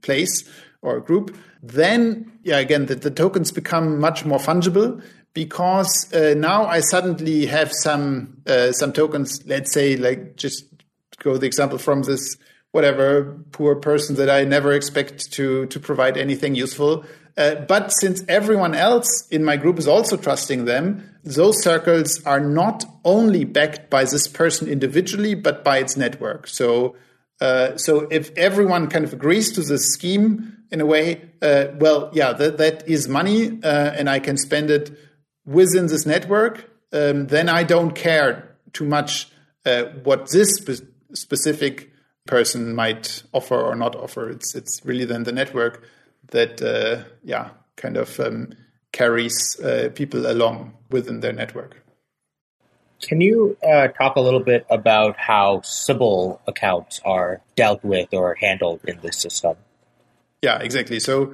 [0.01, 0.47] place
[0.81, 5.01] or group then yeah again the, the tokens become much more fungible
[5.33, 9.45] because uh, now I suddenly have some uh, some tokens.
[9.45, 10.65] Let's say, like just
[11.19, 12.37] go the example from this
[12.71, 17.05] whatever poor person that I never expect to to provide anything useful.
[17.37, 22.39] Uh, but since everyone else in my group is also trusting them, those circles are
[22.39, 26.47] not only backed by this person individually, but by its network.
[26.47, 26.95] So,
[27.39, 32.09] uh, so if everyone kind of agrees to this scheme in a way, uh, well,
[32.13, 34.91] yeah, that, that is money, uh, and I can spend it
[35.45, 39.29] within this network, um, then I don't care too much
[39.65, 41.90] uh, what this spe- specific
[42.31, 44.29] person might offer or not offer.
[44.29, 45.83] It's it's really then the network
[46.31, 48.53] that uh, yeah kind of um,
[48.91, 51.83] carries uh, people along within their network.
[53.01, 58.35] Can you uh, talk a little bit about how Sybil accounts are dealt with or
[58.35, 59.55] handled in this system?
[60.41, 60.99] Yeah, exactly.
[60.99, 61.33] So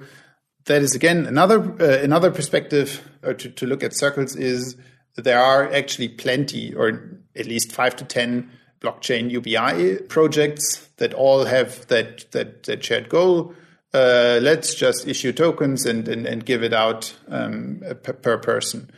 [0.65, 4.75] that is again another uh, another perspective uh, to, to look at circles is
[5.15, 8.49] there are actually plenty or at least five to ten
[8.80, 13.53] blockchain UBI projects that all have that that, that shared goal.
[13.93, 18.89] uh, let's just issue tokens and, and, and give it out um, per, per, person.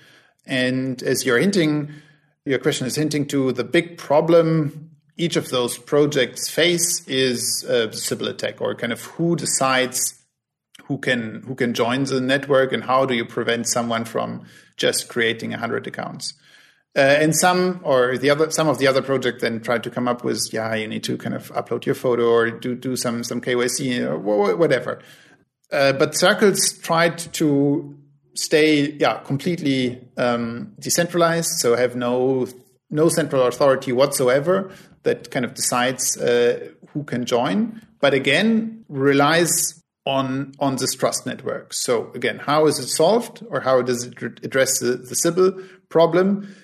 [0.45, 1.91] And as you're hinting,
[2.45, 7.91] your question is hinting to the big problem each of those projects face is a
[7.91, 10.15] Sybil attack, or kind of who decides
[10.86, 14.45] who can who can join the network and how do you prevent someone from
[14.77, 16.34] just creating 100 accounts.
[16.97, 20.07] Uh, and some or the other some of the other project then tried to come
[20.07, 23.23] up with yeah you need to kind of upload your photo or do do some
[23.23, 24.99] some KYC or whatever.
[25.71, 27.95] Uh, but circles tried to
[28.33, 32.47] stay yeah completely um, decentralized, so have no
[32.89, 34.71] no central authority whatsoever
[35.03, 37.81] that kind of decides uh, who can join.
[38.01, 41.73] But again, relies on on this trust network.
[41.73, 45.53] So again, how is it solved, or how does it address the, the Sybil
[45.89, 46.55] problem?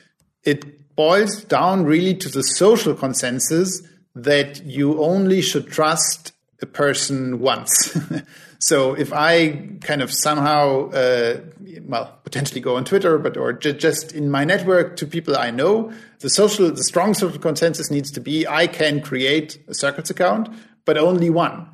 [0.46, 3.82] It boils down really to the social consensus
[4.16, 6.32] that you only should trust
[6.62, 7.98] a person once.
[8.60, 11.42] so if I kind of somehow, uh,
[11.82, 15.92] well, potentially go on Twitter, but or just in my network to people I know,
[16.20, 20.48] the social, the strong social consensus needs to be I can create a Circles account,
[20.86, 21.70] but only one.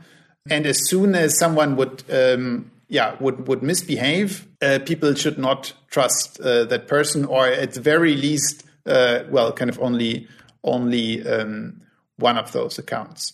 [0.50, 5.72] And as soon as someone would, um, yeah, would would misbehave, uh, people should not
[5.89, 10.28] trust uh, that person, or at the very least, uh, well, kind of only
[10.62, 11.82] only um,
[12.18, 13.34] one of those accounts.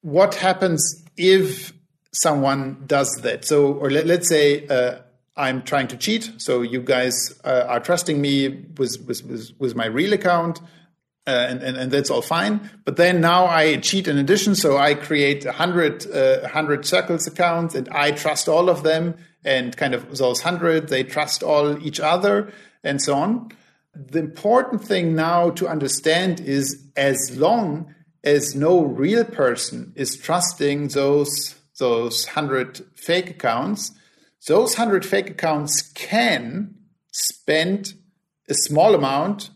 [0.00, 1.74] What happens if
[2.12, 3.44] someone does that?
[3.44, 5.00] So, or let, us say uh,
[5.36, 6.32] I'm trying to cheat.
[6.38, 10.58] So you guys uh, are trusting me with with, with, with my real account.
[11.30, 12.68] Uh, and, and, and, that's all fine.
[12.84, 14.56] But then now I cheat in addition.
[14.56, 19.14] So I create a hundred, uh, hundred circles accounts and I trust all of them
[19.44, 22.52] and kind of those hundred, they trust all each other
[22.82, 23.52] and so on.
[23.94, 30.88] The important thing now to understand is as long as no real person is trusting
[30.88, 33.92] those those 100 fake accounts,
[34.48, 36.74] those 100 fake accounts can
[37.12, 37.94] spend
[38.48, 39.50] a small amount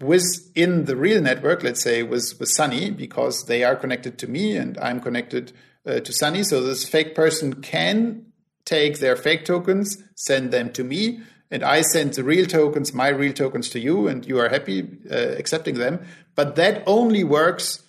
[0.00, 4.56] within the real network, let's say with, with Sunny, because they are connected to me
[4.56, 5.52] and I'm connected
[5.86, 6.44] uh, to Sunny.
[6.44, 8.26] So this fake person can
[8.64, 11.20] take their fake tokens, send them to me,
[11.50, 14.86] and I send the real tokens, my real tokens to you, and you are happy
[15.10, 16.06] uh, accepting them.
[16.34, 17.82] But that only works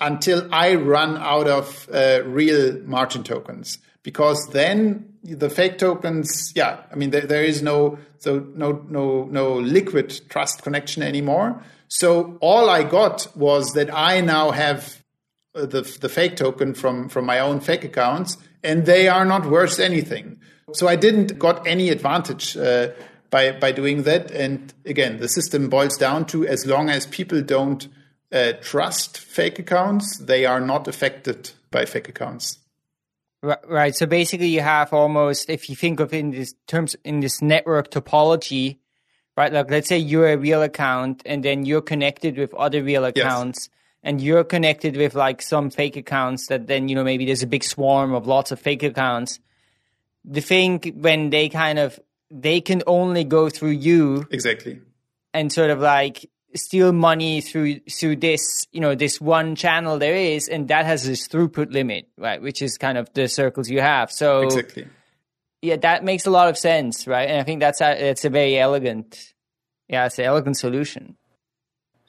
[0.00, 6.80] until I run out of uh, real Martin tokens, because then the fake tokens, yeah,
[6.90, 11.62] I mean there, there is no so no no no liquid trust connection anymore.
[11.88, 15.02] So all I got was that I now have
[15.54, 19.46] uh, the the fake token from from my own fake accounts, and they are not
[19.46, 20.40] worth anything.
[20.72, 22.88] So I didn't got any advantage uh,
[23.30, 24.30] by by doing that.
[24.30, 27.86] And again, the system boils down to as long as people don't
[28.32, 32.58] uh, trust fake accounts, they are not affected by fake accounts.
[33.42, 33.94] Right.
[33.94, 37.90] So basically, you have almost, if you think of in this terms in this network
[37.90, 38.78] topology,
[39.36, 39.52] right?
[39.52, 43.68] Like let's say you're a real account, and then you're connected with other real accounts.
[43.70, 47.42] Yes and you're connected with like some fake accounts that then you know maybe there's
[47.42, 49.38] a big swarm of lots of fake accounts
[50.24, 51.98] the thing when they kind of
[52.30, 54.80] they can only go through you exactly
[55.34, 60.14] and sort of like steal money through through this you know this one channel there
[60.16, 63.80] is and that has this throughput limit right which is kind of the circles you
[63.80, 64.10] have.
[64.10, 64.86] So exactly.
[65.60, 67.28] yeah that makes a lot of sense right?
[67.28, 69.34] And i think that's a it's a very elegant
[69.88, 71.16] yeah it's an elegant solution.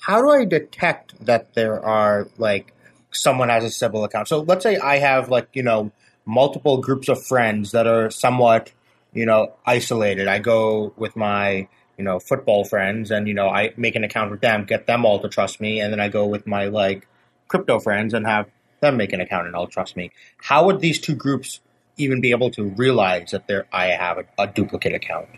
[0.02, 2.74] How do i detect that there are like
[3.12, 4.28] someone has a Sybil account?
[4.28, 5.92] So let's say i have like you know
[6.26, 8.72] multiple groups of friends that are somewhat,
[9.14, 10.28] you know, isolated.
[10.28, 11.68] I go with my,
[11.98, 15.06] you know, football friends and, you know, I make an account with them, get them
[15.06, 17.08] all to trust me, and then I go with my like
[17.48, 18.50] crypto friends and have
[18.82, 20.12] them make an account and all trust me.
[20.38, 21.60] How would these two groups
[21.98, 25.30] even be able to realize that they I have a, a, duplicate account?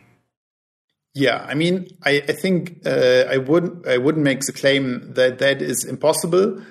[1.14, 5.40] Yeah, I mean, I, I think uh, I would I wouldn't make the claim that
[5.40, 6.62] that is impossible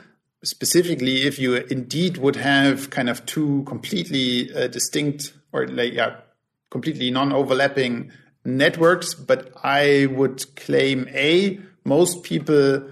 [0.44, 6.16] specifically if you indeed would have kind of two completely uh, distinct or like yeah
[6.70, 8.10] completely non-overlapping
[8.44, 12.82] networks but i would claim a most people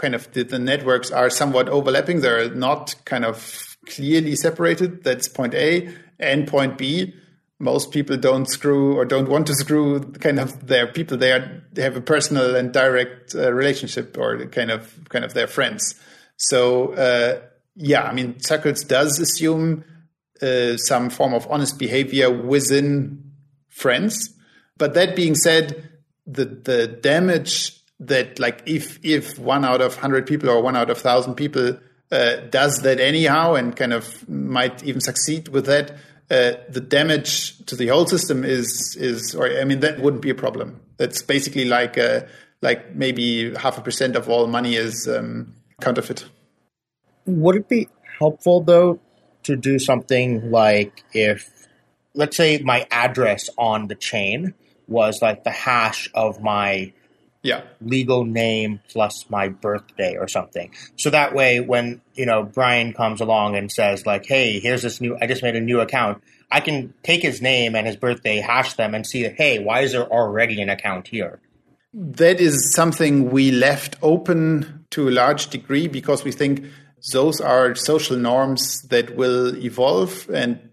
[0.00, 2.20] kind of the, the networks are somewhat overlapping.
[2.20, 5.04] They're not kind of clearly separated.
[5.04, 5.94] That's point a.
[6.18, 7.14] And point b
[7.62, 11.18] most people don't screw or don't want to screw kind of their people.
[11.18, 15.34] They are they have a personal and direct uh, relationship or kind of kind of
[15.34, 15.94] their friends.
[16.36, 17.40] So uh,
[17.76, 19.84] yeah, I mean, Circles does assume
[20.40, 23.22] uh, some form of honest behavior within
[23.68, 24.34] friends.
[24.80, 25.90] But that being said,
[26.26, 30.88] the the damage that like if if one out of hundred people or one out
[30.88, 31.78] of thousand people
[32.10, 35.92] uh, does that anyhow and kind of might even succeed with that,
[36.30, 40.30] uh, the damage to the whole system is is or I mean that wouldn't be
[40.30, 40.80] a problem.
[40.96, 42.22] That's basically like uh,
[42.62, 46.24] like maybe half a percent of all money is um, counterfeit.
[47.26, 48.98] Would it be helpful though
[49.42, 51.50] to do something like if
[52.14, 54.54] let's say my address on the chain
[54.90, 56.92] was like the hash of my
[57.42, 57.62] yeah.
[57.80, 60.74] legal name plus my birthday or something.
[60.96, 65.00] So that way when you know brian comes along and says like hey here's this
[65.00, 68.40] new i just made a new account i can take his name and his birthday
[68.40, 71.40] hash them and see hey why is there already an account here?
[71.92, 76.64] That is something we left open to a large degree because we think
[77.12, 80.69] those are social norms that will evolve and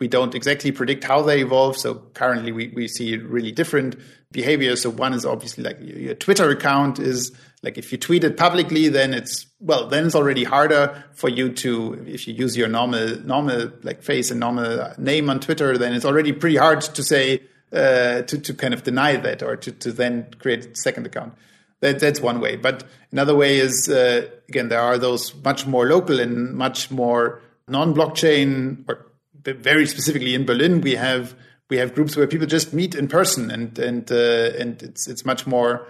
[0.00, 1.76] we don't exactly predict how they evolve.
[1.76, 3.96] So currently we, we see really different
[4.32, 4.74] behavior.
[4.74, 7.32] So one is obviously like your Twitter account is
[7.62, 11.52] like if you tweet it publicly, then it's well, then it's already harder for you
[11.52, 15.92] to if you use your normal normal like face and normal name on Twitter, then
[15.92, 17.42] it's already pretty hard to say
[17.72, 21.34] uh, to to kind of deny that or to to then create a second account.
[21.80, 22.56] That, that's one way.
[22.56, 27.42] But another way is uh, again there are those much more local and much more
[27.68, 29.06] non-blockchain or
[29.44, 31.34] very specifically in Berlin we have
[31.68, 35.24] we have groups where people just meet in person and and uh, and it's it's
[35.24, 35.86] much more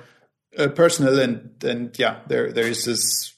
[0.59, 3.35] uh, personal and and yeah there there is this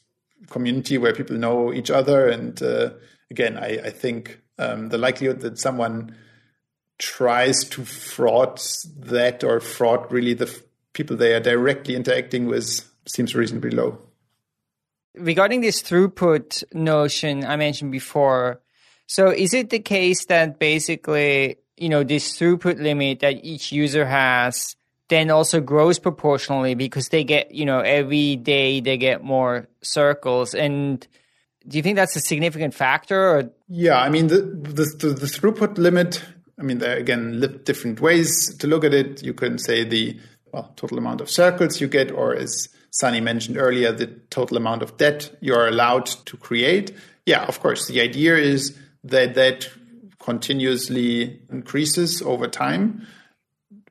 [0.50, 2.90] community where people know each other and uh,
[3.30, 6.14] again I, I think um, the likelihood that someone
[6.98, 8.60] tries to fraud
[8.96, 13.98] that or fraud really the f- people they are directly interacting with seems reasonably low.
[15.14, 18.60] Regarding this throughput notion I mentioned before,
[19.06, 24.06] so is it the case that basically you know, this throughput limit that each user
[24.06, 24.76] has
[25.08, 30.54] then also grows proportionally because they get, you know, every day they get more circles.
[30.54, 31.06] And
[31.66, 33.20] do you think that's a significant factor?
[33.20, 33.50] Or?
[33.68, 36.24] Yeah, I mean, the, the, the, throughput limit,
[36.58, 39.22] I mean, there are again different ways to look at it.
[39.22, 40.18] You can say the
[40.52, 44.82] well, total amount of circles you get, or as Sunny mentioned earlier, the total amount
[44.82, 46.94] of debt you're allowed to create.
[47.26, 49.68] Yeah, of course, the idea is that that
[50.18, 53.06] continuously increases over time.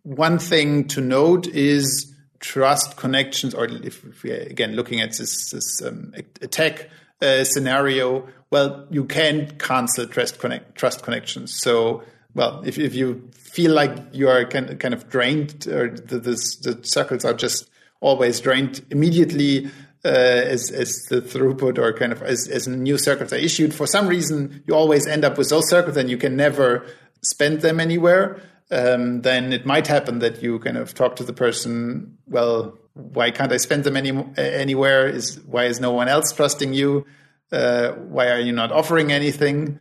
[0.03, 5.17] One thing to note is trust connections, or if, if we are again looking at
[5.17, 6.89] this, this um, attack
[7.21, 11.53] uh, scenario, well, you can cancel trust connect, trust connections.
[11.59, 12.03] So,
[12.33, 16.55] well, if, if you feel like you are kind, kind of drained, or the, this,
[16.57, 19.69] the circles are just always drained immediately,
[20.03, 23.73] uh, as, as the throughput or kind of as, as new circles are issued.
[23.73, 26.85] For some reason, you always end up with those circles and you can never
[27.23, 28.41] spend them anywhere.
[28.71, 33.31] Um, then it might happen that you kind of talk to the person, well, why
[33.31, 35.07] can't I spend them any, anywhere?
[35.07, 37.05] Is why is no one else trusting you?
[37.51, 39.79] Uh, why are you not offering anything?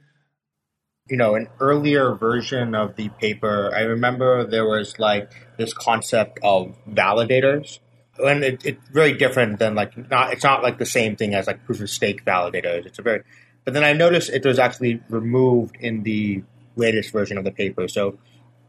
[1.08, 6.38] You know, an earlier version of the paper, I remember there was like this concept
[6.42, 7.78] of validators
[8.26, 11.46] and it, it's very different than like not it's not like the same thing as
[11.46, 12.86] like proof of stake validators.
[12.86, 13.22] It's a very
[13.64, 16.42] but then I noticed it was actually removed in the
[16.76, 17.88] latest version of the paper.
[17.88, 18.18] So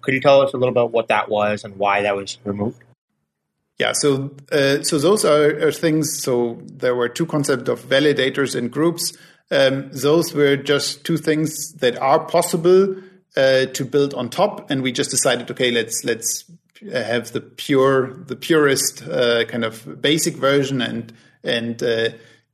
[0.02, 2.84] could you tell us a little about what that was and why that was removed?
[3.80, 6.22] Yeah, so uh, so those are, are, things.
[6.22, 9.14] So there were two concepts of validators and groups.
[9.50, 12.96] Um, those were just two things that are possible
[13.36, 16.46] uh, to build on top, and we just decided, okay, let's let's
[16.92, 21.14] have the pure, the purest uh, kind of basic version, and
[21.44, 22.10] and uh,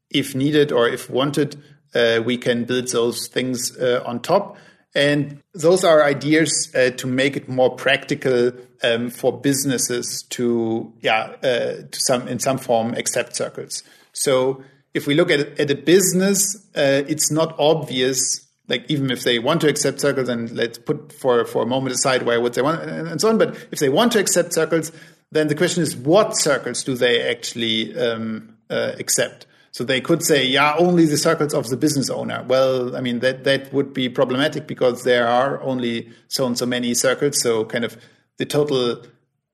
[0.10, 1.56] if needed or if wanted,
[1.96, 4.58] uh, we can build those things uh, on top.
[4.96, 8.52] And those are ideas uh, to make it more practical
[8.84, 13.84] um, for businesses to, yeah, uh, to some in some form accept circles.
[14.14, 14.64] So
[14.94, 19.62] if we look at, at a business, it's not obvious like even if they want
[19.62, 22.82] to accept circles and let's put for for a moment aside why would they want
[22.82, 24.92] and so on but if they want to accept circles
[25.32, 29.46] then the question is what circles do they actually um, uh, accept?
[29.72, 32.44] So they could say yeah only the circles of the business owner.
[32.48, 36.66] Well i mean that that would be problematic because there are only so and so
[36.66, 37.42] many circles.
[37.42, 37.98] So kind of
[38.38, 39.04] the total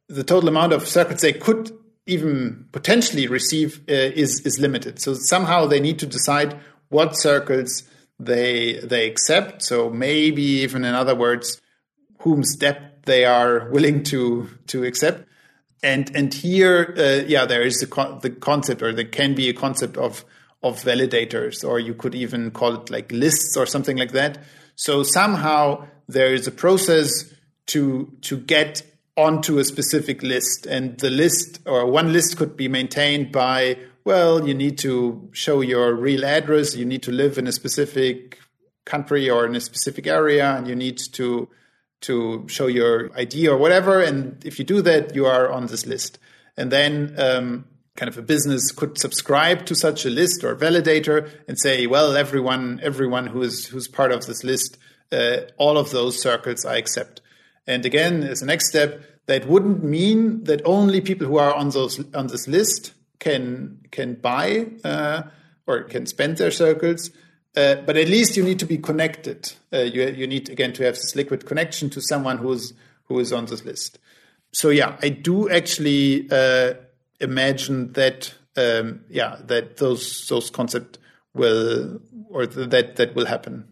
[0.07, 1.71] the total amount of circles they could
[2.05, 4.99] even potentially receive uh, is is limited.
[4.99, 6.57] So somehow they need to decide
[6.89, 7.83] what circles
[8.25, 9.63] they they accept.
[9.63, 11.61] So maybe even in other words,
[12.19, 15.27] whom's debt they are willing to to accept.
[15.81, 19.53] And and here, uh, yeah, there is the the concept, or there can be a
[19.53, 20.23] concept of
[20.61, 24.37] of validators, or you could even call it like lists or something like that.
[24.75, 27.11] So somehow there is a process
[27.67, 28.83] to to get
[29.15, 34.47] onto a specific list, and the list or one list could be maintained by well,
[34.47, 38.39] you need to show your real address, you need to live in a specific
[38.85, 41.49] country or in a specific area, and you need to
[42.01, 44.01] to show your ID or whatever.
[44.01, 46.19] And if you do that, you are on this list.
[46.57, 47.63] And then um,
[47.95, 52.17] kind of a business could subscribe to such a list or validator and say, well,
[52.17, 54.77] everyone everyone who is who's part of this list,
[55.11, 57.21] uh, all of those circles I accept.
[57.65, 61.69] And again, as a next step, that wouldn't mean that only people who are on
[61.69, 62.93] those on this list
[63.23, 65.23] can can buy uh,
[65.65, 67.09] or can spend their circles.
[67.55, 69.53] Uh, but at least you need to be connected.
[69.71, 72.73] Uh, you you need again to have this liquid connection to someone who's
[73.05, 73.99] who is on this list.
[74.51, 76.73] So yeah, I do actually uh,
[77.19, 80.99] imagine that um, yeah that those those concepts
[81.33, 83.67] will or that that will happen.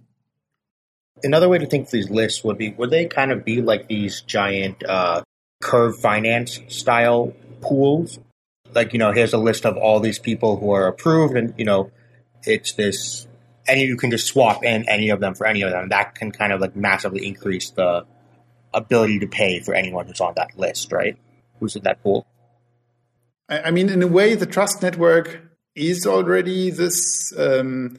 [1.24, 3.88] Another way to think of these lists would be would they kind of be like
[3.88, 5.24] these giant uh,
[5.62, 8.20] curve finance style pools?
[8.74, 11.66] Like you know, here's a list of all these people who are approved, and you
[11.66, 11.92] know,
[12.44, 13.28] it's this,
[13.68, 15.90] and you can just swap in any of them for any of them.
[15.90, 18.06] That can kind of like massively increase the
[18.74, 21.18] ability to pay for anyone who's on that list, right?
[21.60, 22.26] Who's in that pool?
[23.50, 25.42] I mean, in a way, the trust network
[25.76, 27.98] is already this um,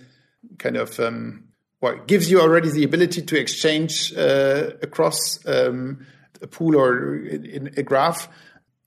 [0.59, 1.45] kind of um,
[1.83, 6.07] well, gives you already the ability to exchange uh, across um,
[6.41, 8.29] a pool or in, in, a graph.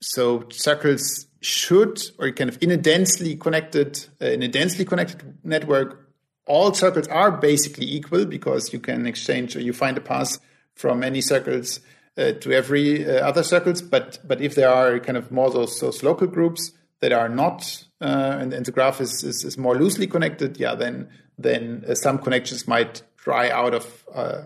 [0.00, 5.38] So circles should, or kind of in a densely connected, uh, in a densely connected
[5.44, 6.10] network,
[6.46, 10.38] all circles are basically equal because you can exchange or you find a path
[10.74, 11.80] from any circles
[12.18, 13.80] uh, to every uh, other circles.
[13.80, 17.84] But but if there are kind of more those those local groups that are not
[18.00, 21.94] uh, and, and, the graph is, is, is more loosely connected, yeah, then then uh,
[21.94, 24.42] some connections might dry out of uh,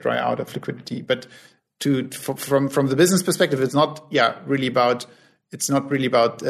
[0.00, 1.00] dry out of liquidity.
[1.00, 1.28] But
[1.80, 5.06] to from from the business perspective, it's not yeah really about
[5.54, 6.42] it's not really about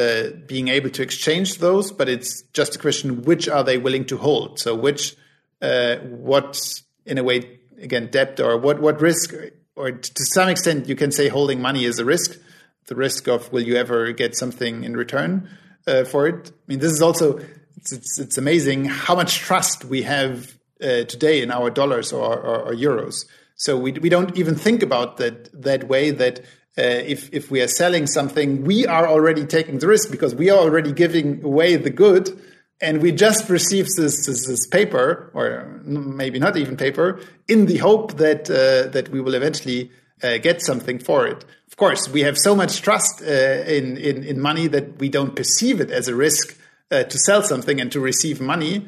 [0.48, 4.16] being able to exchange those, but it's just a question which are they willing to
[4.16, 4.58] hold.
[4.58, 5.14] So which
[5.60, 6.58] what
[7.06, 9.34] in a way again debt or what what risk
[9.76, 12.38] or to some extent, you can say holding money is a risk.
[12.86, 15.48] The risk of will you ever get something in return
[15.86, 16.50] uh, for it?
[16.50, 17.40] I mean, this is also
[17.76, 22.36] it's, it's, it's amazing how much trust we have uh, today in our dollars or,
[22.36, 23.24] or, or, euros.
[23.56, 26.40] So we we don't even think about that that way that.
[26.76, 30.50] Uh, if if we are selling something, we are already taking the risk because we
[30.50, 32.36] are already giving away the good,
[32.80, 37.76] and we just receive this, this, this, paper, or maybe not even paper, in the
[37.76, 39.90] hope that uh, that we will eventually
[40.24, 41.44] uh, get something for it.
[41.68, 45.34] Of course, we have so much trust uh, in, in, in money that we don't
[45.34, 46.56] perceive it as a risk
[46.90, 48.86] uh, to sell something and to receive money.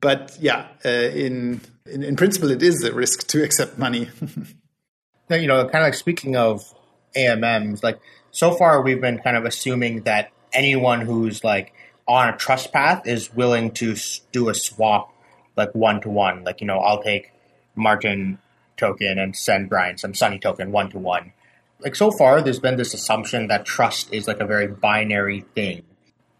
[0.00, 4.08] But yeah, uh, in, in, in principle, it is a risk to accept money.
[5.30, 6.62] now, you know, kind of like speaking of
[7.16, 8.00] AMMs, like
[8.30, 11.72] so far we've been kind of assuming that anyone who's like
[12.06, 13.94] on a trust path is willing to
[14.32, 15.12] do a swap
[15.58, 16.44] like one to one.
[16.44, 17.32] Like, you know, I'll take
[17.74, 18.38] Martin
[18.78, 21.32] token and send Brian some Sunny token one to one.
[21.80, 25.82] Like, so far, there's been this assumption that trust is like a very binary thing.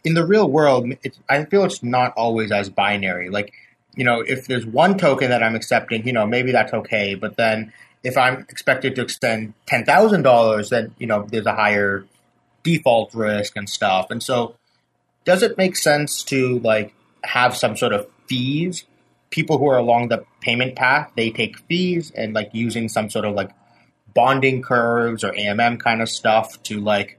[0.04, 0.90] In the real world,
[1.28, 3.28] I feel it's not always as binary.
[3.28, 3.52] Like,
[3.94, 7.14] you know, if there's one token that I'm accepting, you know, maybe that's okay.
[7.14, 7.72] But then
[8.02, 12.06] if I'm expected to extend $10,000, then, you know, there's a higher
[12.62, 14.10] default risk and stuff.
[14.10, 14.56] And so
[15.24, 16.94] does it make sense to like
[17.24, 18.84] have some sort of fees?
[19.30, 23.24] People who are along the payment path, they take fees and like using some sort
[23.24, 23.50] of like
[24.14, 27.18] bonding curves or AMM kind of stuff to like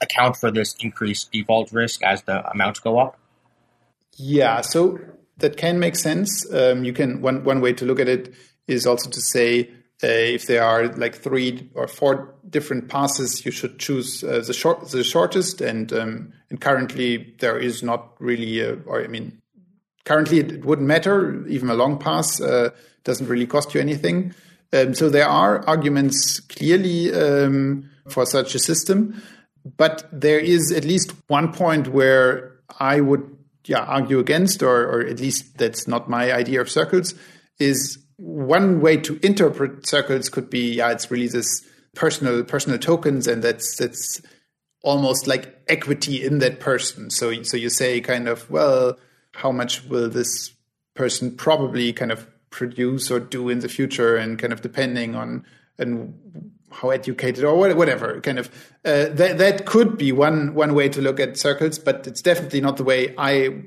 [0.00, 3.18] account for this increased default risk as the amounts go up?
[4.16, 4.98] Yeah, so
[5.38, 6.50] that can make sense.
[6.52, 8.34] Um, you can one one way to look at it
[8.66, 9.70] is also to say
[10.04, 14.52] uh, if there are like three or four different passes, you should choose uh, the
[14.52, 15.62] short, the shortest.
[15.62, 19.40] And um, and currently there is not really, a, or I mean,
[20.04, 21.46] currently it, wouldn't matter.
[21.46, 22.70] Even a long pass uh,
[23.04, 24.34] doesn't really cost you anything.
[24.72, 29.22] Um, so there are arguments clearly um, for such a system,
[29.78, 33.34] but there is at least one point where I would
[33.64, 37.14] yeah argue against, or or at least that's not my idea of circles.
[37.58, 43.26] Is one way to interpret circles could be yeah it's really this personal personal tokens
[43.26, 44.22] and that's that's
[44.82, 47.10] almost like equity in that person.
[47.10, 48.98] So so you say kind of well
[49.34, 50.54] how much will this
[50.94, 54.16] person probably kind of produce or do in the future?
[54.16, 55.44] And kind of depending on
[55.78, 56.14] and
[56.70, 58.48] how educated or whatever kind of
[58.84, 62.60] uh, that that could be one one way to look at circles but it's definitely
[62.60, 63.62] not the way i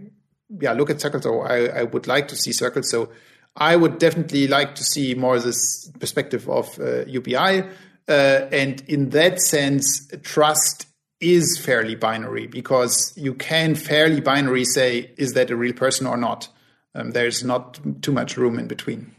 [0.59, 2.89] yeah look at circles or i, I would like to see circles.
[2.89, 3.09] So
[3.55, 7.63] I would definitely like to see more this perspective of uh, UBI.
[8.07, 10.87] Uh, and in that sense, trust
[11.19, 16.17] is fairly binary because you can fairly binary say, is that a real person or
[16.17, 16.47] not?
[16.95, 19.15] Um, there's not too much room in between.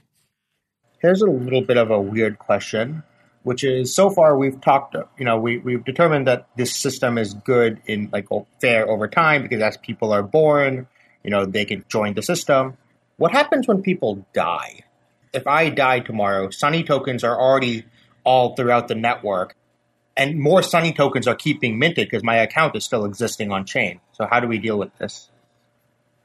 [1.01, 3.03] Here's a little bit of a weird question,
[3.43, 7.35] which is so far we've talked, you know, we, we've determined that this system is
[7.35, 8.29] good in like
[8.61, 10.87] fair over time because as people are born,
[11.23, 12.77] you know, they can join the system.
[13.21, 14.81] What happens when people die?
[15.35, 17.85] If I die tomorrow, Sunny tokens are already
[18.25, 19.55] all throughout the network
[20.17, 24.01] and more Sunny tokens are keeping minted because my account is still existing on chain.
[24.13, 25.31] So how do we deal with this?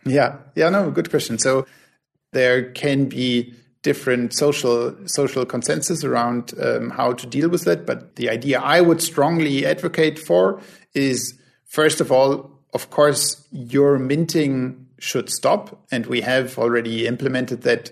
[0.05, 1.37] Yeah, yeah, no, good question.
[1.37, 1.65] So
[2.31, 7.85] there can be different social social consensus around um, how to deal with that.
[7.85, 10.61] But the idea I would strongly advocate for
[10.93, 17.61] is first of all, of course, your minting should stop, and we have already implemented
[17.63, 17.91] that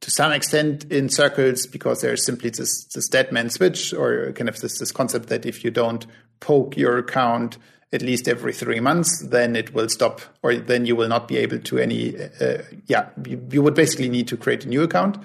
[0.00, 4.48] to some extent in circles because there's simply this, this dead man switch or kind
[4.48, 6.06] of this, this concept that if you don't
[6.40, 7.58] poke your account
[7.92, 11.36] at least every three months, then it will stop, or then you will not be
[11.36, 12.16] able to any.
[12.40, 15.18] Uh, yeah, you, you, would basically need to create a new account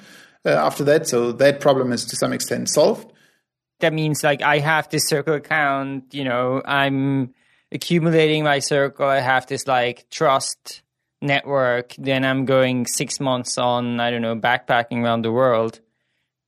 [0.46, 1.08] uh, after that.
[1.08, 3.12] So that problem is to some extent solved.
[3.82, 6.14] That means like I have this circle account.
[6.14, 7.36] You know, I'm
[7.72, 9.06] accumulating my circle.
[9.06, 10.82] I have this like trust
[11.26, 11.96] network.
[11.98, 15.80] Then I'm going six months on I don't know backpacking around the world,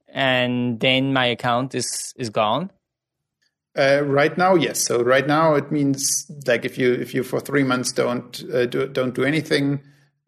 [0.07, 2.71] and then my account is is gone
[3.77, 4.83] uh, right now, yes.
[4.83, 8.65] So right now, it means like if you if you for three months don't uh,
[8.65, 9.81] do, don't do anything,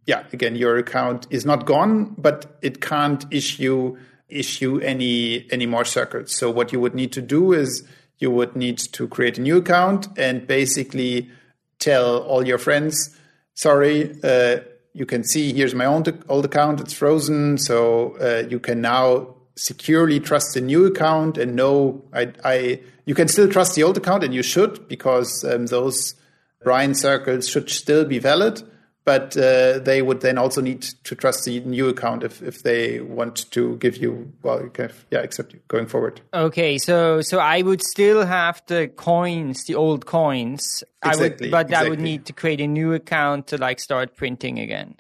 [0.06, 3.98] yeah, again your account is not gone, but it can't issue
[4.28, 6.36] issue any any more circles.
[6.36, 7.84] So what you would need to do is
[8.20, 11.32] you would need to create a new account and basically
[11.80, 13.18] tell all your friends,
[13.60, 14.60] sorry, uh,
[14.94, 19.36] you can see here's my own old account, it's frozen, so uh, you can now
[19.58, 23.98] securely trust the new account and know I, I you can still trust the old
[23.98, 26.16] account and you should because um, those
[26.64, 28.64] Brian circles should still be valid
[29.10, 33.00] but uh, they would then also need to trust the new account if, if they
[33.00, 37.40] want to give you well kind of, yeah accept you going forward okay so so
[37.40, 41.88] i would still have the coins the old coins exactly, i would but exactly.
[41.88, 44.96] i would need to create a new account to like start printing again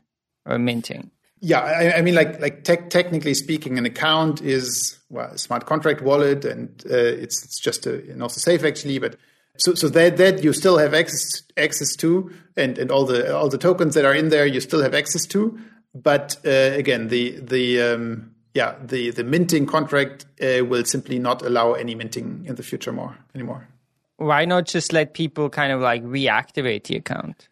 [0.47, 5.32] or minting yeah, I, I, mean, like like te- technically speaking, an account is well,
[5.32, 8.99] a smart contract wallet, and uh, it's it's just a, and also safe actually.
[8.99, 9.16] But
[9.60, 13.49] so so that that you still have access access to, and and all the all
[13.49, 15.60] the tokens that are in there, you still have access to.
[15.93, 21.41] But uh, again, the the um, yeah the the minting contract uh, will simply not
[21.41, 23.68] allow any minting in the future more anymore.
[24.18, 27.47] Why not just let people kind of like reactivate the account?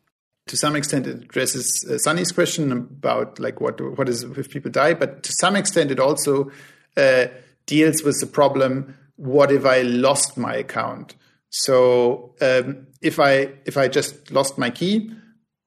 [0.47, 4.71] to some extent it addresses uh, Sunny's question about like what what is if people
[4.71, 6.51] die, but to some extent it also
[6.95, 7.27] uh,
[7.65, 11.15] deals with the problem: what if I lost my account?
[11.49, 15.11] So um, if I if I just lost my key,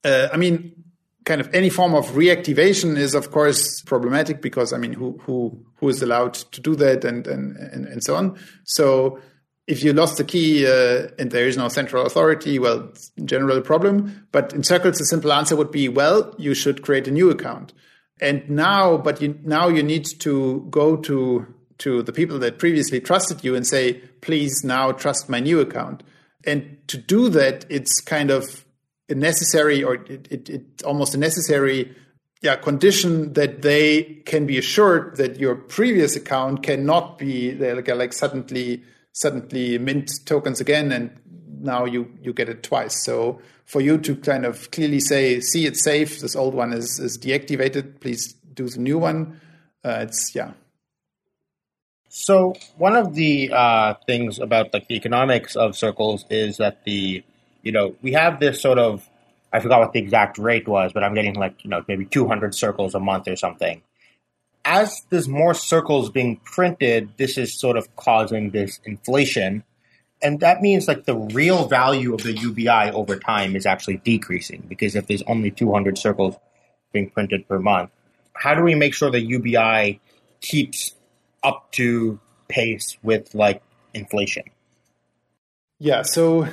[0.05, 0.85] uh, I mean,
[1.25, 5.65] kind of any form of reactivation is of course problematic because I mean, who who
[5.77, 8.39] who is allowed to do that and and and, and so on.
[8.65, 9.21] So
[9.71, 12.93] if you lost the key uh, and there is no central authority, well,
[13.25, 14.27] general problem.
[14.33, 17.73] But in circles, the simple answer would be, well, you should create a new account.
[18.21, 21.47] And now, but you, now you need to go to
[21.81, 26.03] to the people that previously trusted you and say, please now trust my new account.
[26.45, 28.65] And to do that, it's kind of
[29.09, 31.95] a necessary or it, it, it's almost a necessary
[32.43, 38.13] yeah, condition that they can be assured that your previous account cannot be like, like
[38.13, 41.11] suddenly suddenly mint tokens again and
[41.61, 43.05] now you you get it twice.
[43.05, 46.21] So for you to kind of clearly say see it's safe.
[46.21, 48.01] This old one is is deactivated.
[48.01, 49.39] Please do the new one.
[49.85, 50.53] Uh, it's yeah
[52.11, 57.25] so one of the uh, things about like the economics of circles is that the
[57.63, 59.09] you know we have this sort of
[59.53, 62.55] I forgot what the exact rate was, but I'm getting like you know maybe 200
[62.55, 63.81] circles a month or something
[64.65, 69.65] as there's more circles being printed, this is sort of causing this inflation.
[70.23, 74.65] And that means like the real value of the UBI over time is actually decreasing
[74.69, 76.37] because if there's only 200 circles
[76.93, 77.91] being printed per month,
[78.35, 80.01] how do we make sure the UBI
[80.41, 80.95] keeps
[81.43, 83.63] up to pace with like
[83.95, 84.45] inflation?
[85.79, 86.47] Yeah, so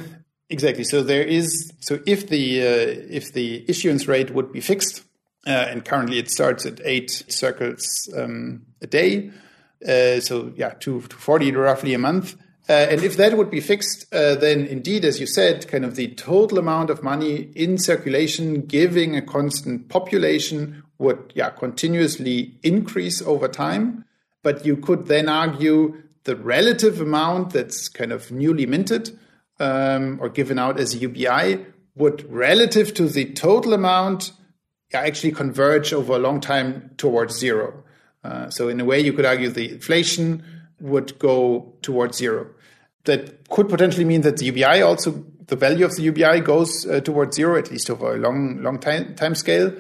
[0.50, 0.84] exactly.
[0.84, 5.04] So there is so if the uh, if the issuance rate would be fixed,
[5.46, 9.32] uh, and currently it starts at eight circles um, a day.
[9.88, 12.36] Uh, so yeah, two to 40 roughly a month.
[12.70, 15.96] Uh, and if that would be fixed, uh, then indeed, as you said, kind of
[15.96, 23.22] the total amount of money in circulation, giving a constant population, would yeah continuously increase
[23.22, 24.04] over time.
[24.44, 29.18] But you could then argue the relative amount that's kind of newly minted
[29.60, 31.66] um, or given out as UBI
[31.96, 34.32] would, relative to the total amount,
[34.94, 37.84] actually converge over a long time towards zero.
[38.24, 40.44] Uh, so in a way, you could argue the inflation
[40.80, 42.48] would go towards zero.
[43.06, 47.00] That could potentially mean that the UBI also the value of the UBI goes uh,
[47.00, 49.74] towards zero, at least over a long long time time scale.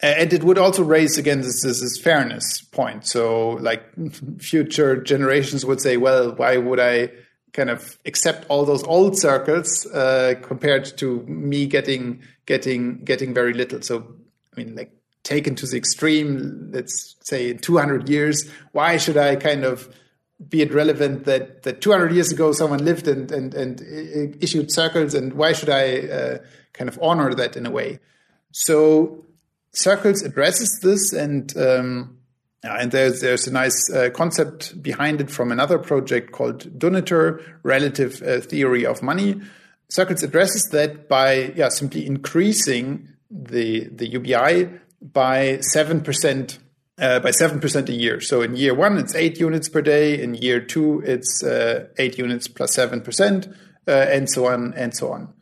[0.00, 3.06] And it would also raise again this, this, this fairness point.
[3.06, 3.82] So, like
[4.40, 7.10] future generations would say, well, why would I
[7.52, 13.54] kind of accept all those old circles uh, compared to me getting getting getting very
[13.54, 13.82] little?
[13.82, 14.14] So,
[14.54, 14.92] I mean, like
[15.22, 19.88] taken to the extreme, let's say in 200 years, why should I kind of
[20.48, 23.80] be it relevant that, that 200 years ago someone lived and, and, and
[24.42, 26.38] issued circles, and why should I uh,
[26.72, 28.00] kind of honor that in a way?
[28.52, 29.24] So
[29.74, 32.18] circles addresses this, and um,
[32.62, 38.22] and there's there's a nice uh, concept behind it from another project called Duniter, Relative
[38.22, 39.40] uh, Theory of Money.
[39.88, 44.70] Circles addresses that by yeah simply increasing the the UBI
[45.00, 46.58] by seven percent
[46.98, 48.20] uh, by 7% a year.
[48.20, 50.20] So in year one, it's eight units per day.
[50.20, 53.52] In year two, it's uh, eight units plus 7%,
[53.88, 55.32] uh, and so on and so on.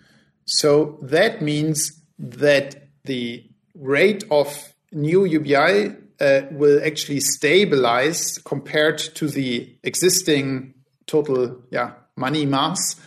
[0.47, 3.45] So that means that the
[3.75, 10.75] rate of new UBI uh, will actually stabilize compared to the existing
[11.07, 13.01] total yeah, money mass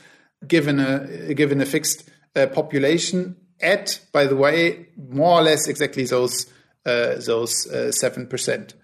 [0.47, 6.05] given a, given a fixed uh, population at, by the way, more or less exactly
[6.05, 6.47] those
[6.85, 8.75] uh, those uh, seven percent.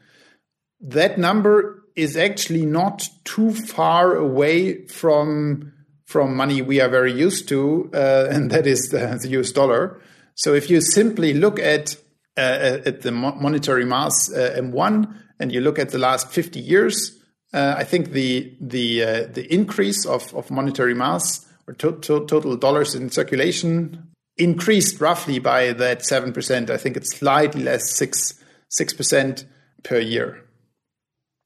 [0.79, 5.73] That number is actually not too far away from
[6.05, 10.01] from money we are very used to, uh, and that is the, the, US dollar.
[10.41, 11.95] So if you simply look at
[12.35, 17.21] uh, at the monetary mass uh, M1 and you look at the last 50 years,
[17.53, 22.57] uh, I think the the the increase of, of monetary mass or to, to, total
[22.57, 26.71] dollars in circulation increased roughly by that 7%.
[26.71, 28.33] I think it's slightly less, 6
[28.71, 29.45] 6%
[29.83, 30.43] per year.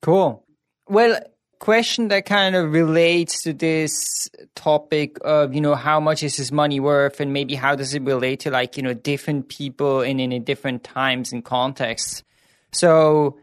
[0.04, 0.46] Cool.
[0.88, 1.20] Well,
[1.60, 6.52] question that kind of relates to this topic of, you know, how much is this
[6.52, 10.20] money worth and maybe how does it relate to like, you know, different people in,
[10.20, 12.24] in different times and contexts.
[12.72, 13.38] So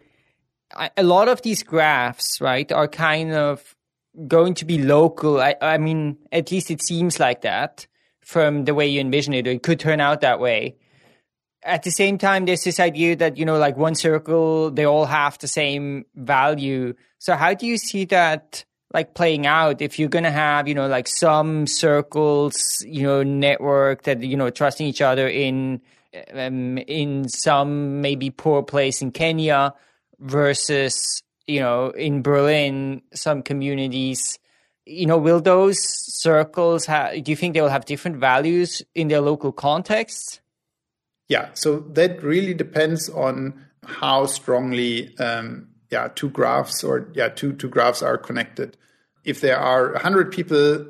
[0.96, 3.74] a lot of these graphs, right, are kind of
[4.28, 5.40] going to be local.
[5.40, 7.86] I, I mean, at least it seems like that
[8.20, 10.76] from the way you envision it, it could turn out that way.
[11.64, 15.04] At the same time, there's this idea that, you know, like one circle, they all
[15.04, 16.94] have the same value.
[17.18, 20.74] So how do you see that like playing out if you're going to have, you
[20.74, 25.80] know, like some circles, you know, network that, you know, trusting each other in,
[26.34, 29.72] um, in some maybe poor place in Kenya
[30.18, 34.38] versus, you know, in Berlin, some communities
[34.84, 39.08] you know, will those circles have, do you think they will have different values in
[39.08, 40.41] their local contexts?
[41.32, 43.54] Yeah, so that really depends on
[43.86, 48.76] how strongly, um, yeah, two graphs or yeah, two two graphs are connected.
[49.24, 50.84] If there are hundred people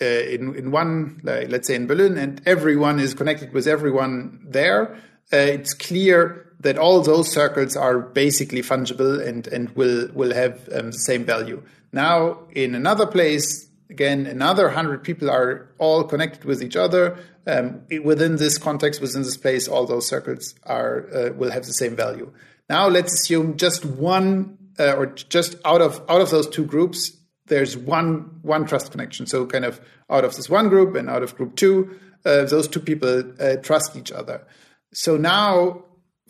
[0.00, 4.46] uh, in in one, like, let's say in Berlin, and everyone is connected with everyone
[4.48, 4.94] there,
[5.32, 10.68] uh, it's clear that all those circles are basically fungible and and will will have
[10.72, 11.60] um, the same value.
[11.92, 17.18] Now, in another place, again, another 100 people are all connected with each other.
[17.46, 21.72] Um, within this context, within this place, all those circles are uh, will have the
[21.72, 22.32] same value.
[22.68, 27.12] Now, let's assume just one uh, or just out of out of those two groups,
[27.46, 29.26] there's one one trust connection.
[29.26, 29.80] So, kind of
[30.10, 33.56] out of this one group and out of group two, uh, those two people uh,
[33.56, 34.46] trust each other.
[34.92, 35.84] So now,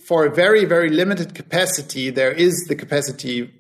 [0.06, 3.52] for a very very limited capacity, there is the capacity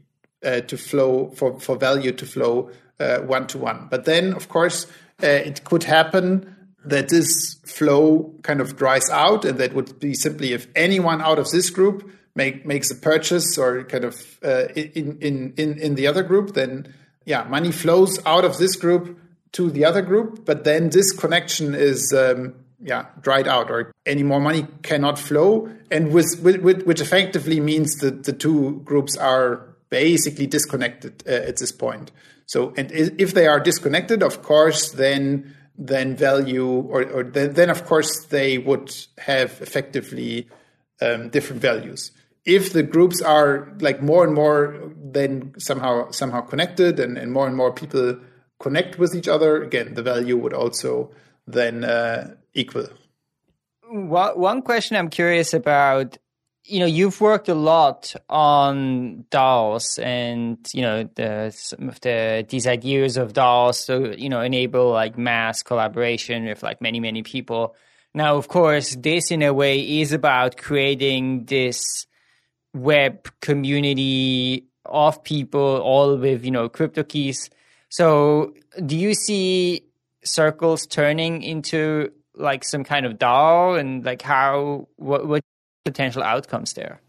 [0.44, 2.70] uh, to flow for, for value to flow
[3.26, 3.88] one to one.
[3.90, 4.86] But then, of course,
[5.22, 6.54] uh, it could happen
[6.84, 11.38] that this flow kind of dries out, and that would be simply if anyone out
[11.38, 15.94] of this group make, makes a purchase or kind of uh, in, in in in
[15.94, 16.92] the other group, then
[17.24, 19.18] yeah, money flows out of this group
[19.52, 24.22] to the other group, but then this connection is um, yeah dried out, or any
[24.22, 29.66] more money cannot flow, and with, with which effectively means that the two groups are
[29.90, 32.10] basically disconnected uh, at this point.
[32.46, 37.70] So, and if they are disconnected, of course, then then value or, or then, then
[37.70, 40.46] of course they would have effectively
[41.00, 42.12] um, different values.
[42.44, 47.46] If the groups are like more and more then somehow somehow connected and, and more
[47.46, 48.18] and more people
[48.60, 51.10] connect with each other, again the value would also
[51.46, 52.86] then uh, equal.
[53.88, 56.18] One question I'm curious about
[56.64, 62.46] you know, you've worked a lot on DAOs and, you know, the, some of the,
[62.48, 67.22] these ideas of DAOs to, you know, enable like mass collaboration with like many, many
[67.22, 67.74] people.
[68.14, 72.06] Now, of course, this in a way is about creating this
[72.74, 77.50] web community of people, all with you know crypto keys.
[77.88, 78.54] So,
[78.84, 79.84] do you see
[80.24, 85.42] circles turning into like some kind of DAO, and like how what what
[85.84, 87.00] potential outcomes there?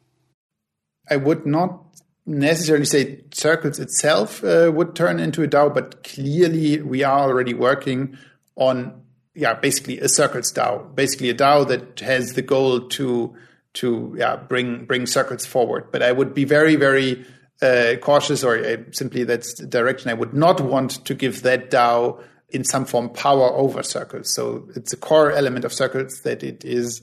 [1.10, 1.84] I would not
[2.26, 7.54] necessarily say circles itself uh, would turn into a DAO, but clearly we are already
[7.54, 8.18] working
[8.56, 9.02] on
[9.34, 13.36] yeah basically a circles DAO, basically a DAO that has the goal to
[13.74, 15.92] to yeah bring bring circles forward.
[15.92, 17.26] But I would be very very
[17.62, 21.72] uh, cautious, or uh, simply that's the direction I would not want to give that
[21.72, 24.34] DAO in some form power over circles.
[24.34, 27.02] So it's a core element of circles that it is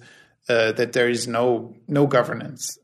[0.48, 2.78] uh, that there is no no governance.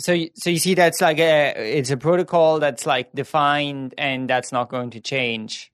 [0.00, 4.50] So, so you see, that's like a it's a protocol that's like defined, and that's
[4.50, 5.72] not going to change.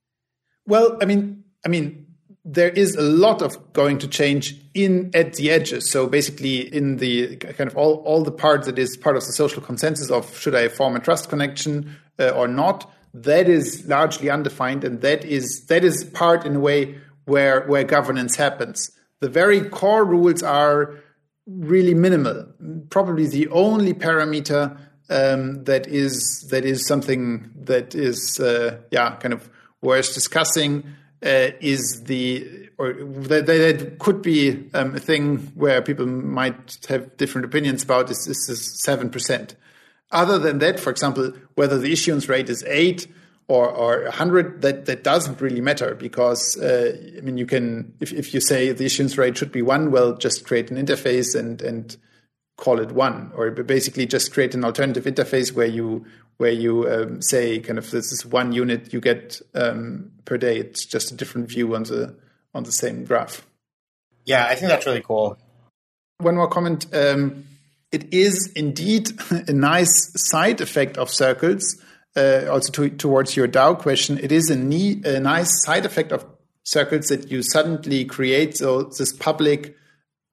[0.67, 2.07] Well, I mean, I mean,
[2.45, 5.91] there is a lot of going to change in at the edges.
[5.91, 9.33] So basically, in the kind of all all the parts that is part of the
[9.33, 14.29] social consensus of should I form a trust connection uh, or not, that is largely
[14.31, 18.91] undefined, and that is that is part in a way where where governance happens.
[19.21, 20.95] The very core rules are
[21.47, 22.47] really minimal.
[22.91, 24.79] Probably the only parameter
[25.11, 29.51] um, that is that is something that is uh, yeah kind of
[29.81, 30.85] worth discussing
[31.25, 37.17] uh, is the or that, that could be um, a thing where people might have
[37.17, 39.57] different opinions about is is seven percent.
[40.11, 43.07] Other than that, for example, whether the issuance rate is eight
[43.49, 48.13] or, or 100, that, that doesn't really matter because, uh, I mean, you can, if,
[48.13, 51.61] if you say the issuance rate should be one, well, just create an interface and,
[51.63, 51.97] and
[52.59, 56.05] call it one, or basically just create an alternative interface where you,
[56.37, 60.59] where you um, say kind of this is one unit you get um, per day.
[60.59, 62.15] It's just a different view on the,
[62.55, 63.47] on the same graph.
[64.27, 65.39] Yeah, I think that's really cool.
[66.19, 66.87] One more comment.
[66.95, 67.47] Um,
[67.91, 71.83] it is indeed a nice side effect of circles
[72.19, 76.27] uh, also to, towards your DAO question, it is a, a, nice side effect of
[76.65, 79.77] circles that you suddenly create so this public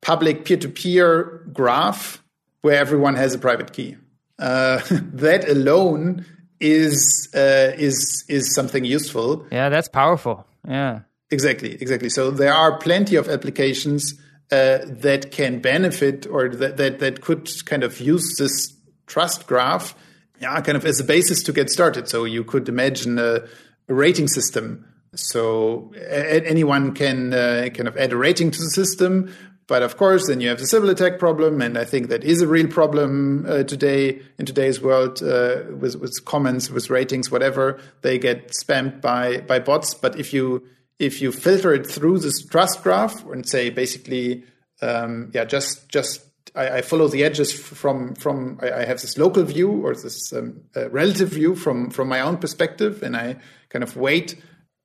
[0.01, 2.21] public peer-to-peer graph
[2.61, 3.95] where everyone has a private key.
[4.37, 4.81] Uh,
[5.13, 6.25] that alone
[6.59, 9.45] is uh, is is something useful.
[9.51, 10.45] Yeah, that's powerful.
[10.67, 12.09] Yeah, exactly, exactly.
[12.09, 14.13] So there are plenty of applications
[14.51, 18.73] uh, that can benefit or that, that that could kind of use this
[19.07, 19.95] trust graph
[20.39, 22.07] yeah, kind of as a basis to get started.
[22.07, 23.41] So you could imagine a,
[23.87, 24.85] a rating system.
[25.13, 29.33] So a, anyone can uh, kind of add a rating to the system.
[29.67, 32.41] But of course, then you have the Sybil attack problem, and I think that is
[32.41, 37.79] a real problem uh, today in today's world uh, with, with comments, with ratings, whatever.
[38.01, 39.95] They get spammed by by bots.
[39.95, 40.67] But if you
[40.99, 44.43] if you filter it through this trust graph and say basically,
[44.83, 46.21] um, yeah, just just
[46.53, 50.31] I, I, follow the edges from from I, I have this local view or this
[50.33, 53.37] um, uh, relative view from from my own perspective, and I
[53.69, 54.35] kind of weight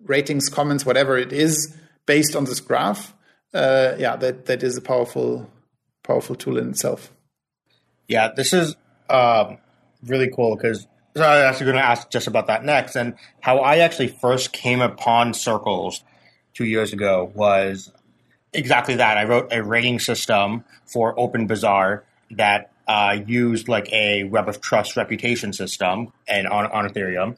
[0.04, 3.14] ratings, comments, whatever it is, based on this graph.
[3.52, 5.50] Uh, yeah, that that is a powerful
[6.02, 7.12] powerful tool in itself.
[8.08, 8.76] Yeah, this is
[9.08, 9.58] um,
[10.04, 10.86] really cool because
[11.16, 12.96] so I was actually going to ask just about that next.
[12.96, 16.04] And how I actually first came upon circles
[16.54, 17.92] two years ago was
[18.53, 19.16] exactly that.
[19.18, 24.96] I wrote a rating system for OpenBazaar that uh, used like a web of trust
[24.96, 27.36] reputation system and on, on Ethereum.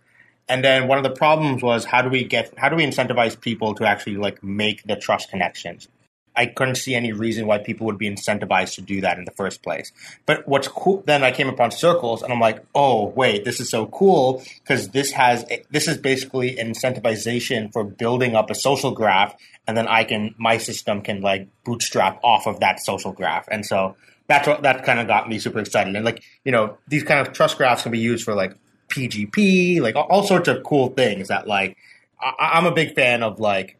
[0.48, 3.40] And then one of the problems was how do we get how do we incentivize
[3.40, 5.88] people to actually like make the trust connections?
[6.34, 9.32] I couldn't see any reason why people would be incentivized to do that in the
[9.32, 9.92] first place.
[10.24, 13.68] But what's cool, then I came upon circles and I'm like, oh, wait, this is
[13.68, 19.34] so cool because this has, this is basically incentivization for building up a social graph.
[19.66, 23.46] And then I can, my system can like bootstrap off of that social graph.
[23.50, 23.96] And so
[24.26, 25.94] that's what, that kind of got me super excited.
[25.94, 28.56] And like, you know, these kind of trust graphs can be used for like
[28.88, 31.76] PGP, like all, sorts of cool things that like,
[32.20, 33.78] I, I'm a big fan of like,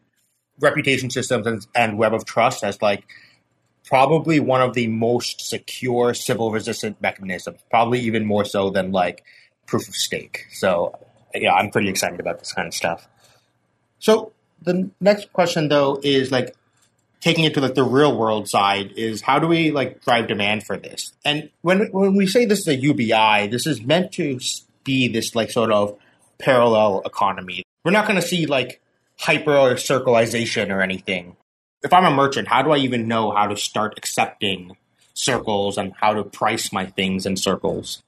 [0.59, 3.03] reputation systems and, and web of trust as like
[3.85, 9.23] probably one of the most secure Sybil resistant mechanisms, probably even more so than like
[9.65, 10.45] proof of stake.
[10.51, 10.97] So
[11.33, 13.07] yeah, I'm pretty excited about this kind of stuff.
[13.99, 14.31] So
[14.63, 16.55] the next question though is like
[17.21, 20.65] taking it to like the real world side is how do we like drive demand
[20.65, 21.13] for this?
[21.23, 24.39] And when when we say this is a UBI, this is meant to
[24.83, 25.97] be this like sort of
[26.37, 27.63] parallel economy.
[27.85, 28.81] We're not going to see like
[29.19, 31.37] hyper or circleization or anything.
[31.81, 34.75] If I'm a merchant, how do I even know how to start accepting
[35.13, 38.03] circles and how to price my things in circles?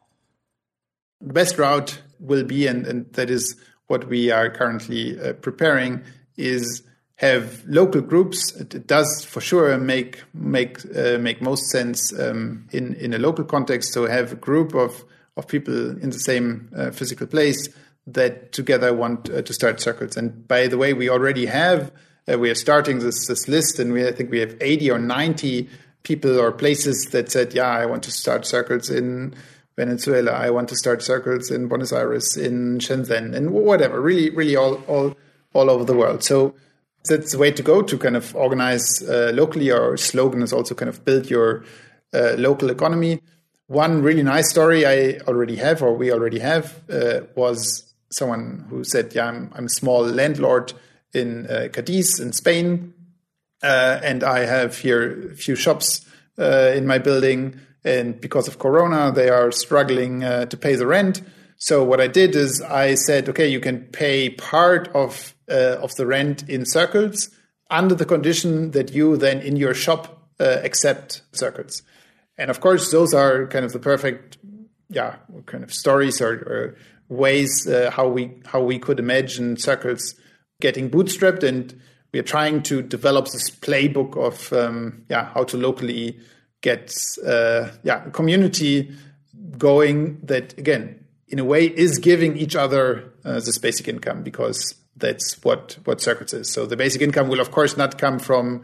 [1.21, 3.55] The best route will be, and, and that is
[3.87, 6.03] what we are currently uh, preparing,
[6.37, 6.83] is
[7.17, 8.53] have local groups.
[8.55, 13.45] It, does for sure make make uh, make most sense um, in in a local
[13.45, 15.03] context to have a group of
[15.37, 17.69] of people in the same uh, physical place
[18.07, 20.15] that together want uh, to start circles.
[20.17, 21.91] And by the way, we already have
[22.31, 24.99] uh, we are starting this this list, and we I think we have eighty or
[24.99, 25.69] ninety
[26.03, 29.33] people or places that said, "Yeah, I want to start circles in."
[29.77, 30.31] Venezuela.
[30.31, 33.99] I want to start circles in Buenos Aires, in Shenzhen, and whatever.
[33.99, 35.17] Really, really, all all
[35.55, 36.21] all over the world.
[36.23, 36.53] So
[37.05, 39.71] that's the way to go to kind of organize uh, locally.
[39.71, 41.63] Our slogan is also kind of build your
[42.13, 43.21] uh, local economy.
[43.67, 48.83] One really nice story I already have, or we already have, uh, was someone who
[48.83, 50.73] said, "Yeah, I'm, I'm a small landlord
[51.13, 52.93] in uh, Cadiz in Spain,
[53.63, 56.05] uh, and I have here a few shops
[56.37, 61.21] uh, in my building, and because of Corona, they are struggling to pay the rent."
[61.57, 65.93] So what I did is I said, "Okay, you can pay part of uh, of
[65.95, 67.29] the rent in circles
[67.69, 71.81] under the condition that you then in your shop accept circles."
[72.37, 74.37] And of course, those are kind of the perfect,
[74.89, 76.75] yeah, kind of stories or, or
[77.09, 80.15] ways uh, how we how we could imagine circles
[80.59, 81.79] getting bootstrapped, and
[82.11, 86.19] we are trying to develop this playbook of um, yeah how to locally
[86.61, 86.93] get
[87.25, 88.91] uh, yeah community
[89.57, 94.75] going that again in a way is giving each other uh, this basic income because
[94.95, 96.51] that's what what circles is.
[96.51, 98.63] So the basic income will of course not come from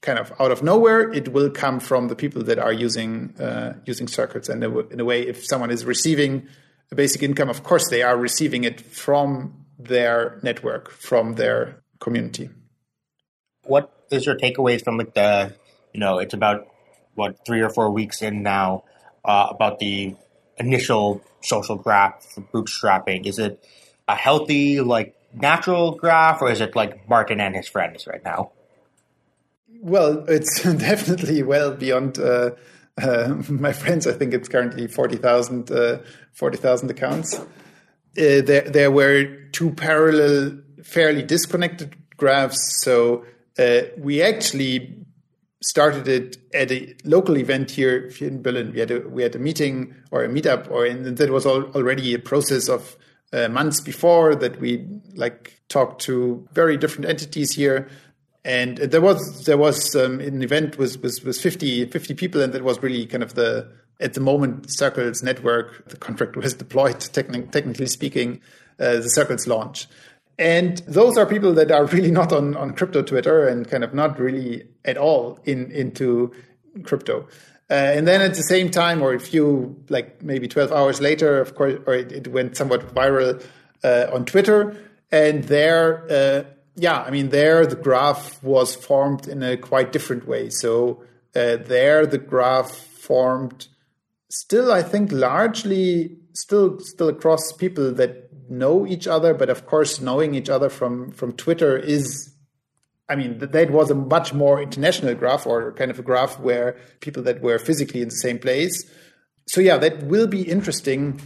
[0.00, 1.12] kind of out of nowhere.
[1.12, 4.48] It will come from the people that are using uh, using circles.
[4.48, 6.48] And in a way, if someone is receiving
[6.90, 12.50] a basic income, of course they are receiving it from their network, from their community.
[13.64, 15.54] What is your takeaways from like the
[15.92, 16.68] you know it's about
[17.14, 18.84] what three or four weeks in now
[19.24, 20.14] uh, about the
[20.58, 23.26] initial social graph bootstrapping?
[23.26, 23.64] Is it
[24.08, 28.52] a healthy like natural graph or is it like Martin and his friends right now?
[29.80, 32.50] Well, it's definitely well beyond uh,
[33.00, 34.06] uh, my friends.
[34.06, 35.98] I think it's currently 40,000 uh,
[36.32, 37.38] 40, accounts.
[37.38, 37.44] Uh,
[38.14, 42.82] there, there were two parallel, fairly disconnected graphs.
[42.82, 43.26] So
[43.58, 45.05] uh, we actually
[45.68, 48.72] started it at a local event here in Berlin.
[48.72, 52.14] We had a, we had a meeting or a meetup, or and that was already
[52.14, 52.96] a process of
[53.32, 57.88] uh, months before that we like talked to very different entities here
[58.46, 62.52] and there was there was um, an event with, with with 50, 50 people, and
[62.52, 65.88] that was really kind of the at the moment Circles network.
[65.88, 68.40] The contract was deployed, techni- technically speaking,
[68.78, 69.88] uh, the Circles launch.
[70.38, 73.94] And those are people that are really not on, on crypto Twitter and kind of
[73.94, 76.32] not really at all in into
[76.84, 77.26] crypto.
[77.68, 81.40] Uh, and then at the same time, or a few like maybe 12 hours later,
[81.40, 83.44] of course, or it, it went somewhat viral
[83.82, 84.76] uh, on Twitter.
[85.10, 86.44] And there, uh,
[86.76, 90.48] yeah, I mean, there the graph was formed in a quite different way.
[90.50, 91.02] So
[91.34, 93.66] uh, there the graph formed
[94.30, 100.00] still, I think, largely still still across people that know each other, but of course,
[100.00, 102.32] knowing each other from from Twitter is.
[103.08, 106.76] I mean, that was a much more international graph or kind of a graph where
[106.98, 108.84] people that were physically in the same place.
[109.46, 111.20] So yeah, that will be interesting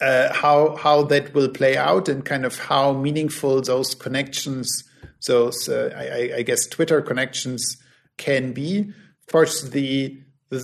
[0.00, 4.84] uh, how how that will play out and kind of how meaningful those connections,
[5.26, 7.76] those uh, I, I, guess Twitter connections
[8.18, 8.80] can be.
[8.80, 10.58] Of course, the the,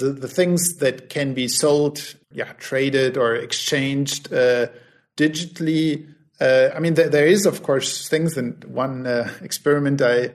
[0.00, 4.66] the, the things that can be sold, yeah, traded or exchanged uh,
[5.18, 6.06] digitally.
[6.40, 10.30] Uh, I mean, there, there is of course things, and one uh, experiment I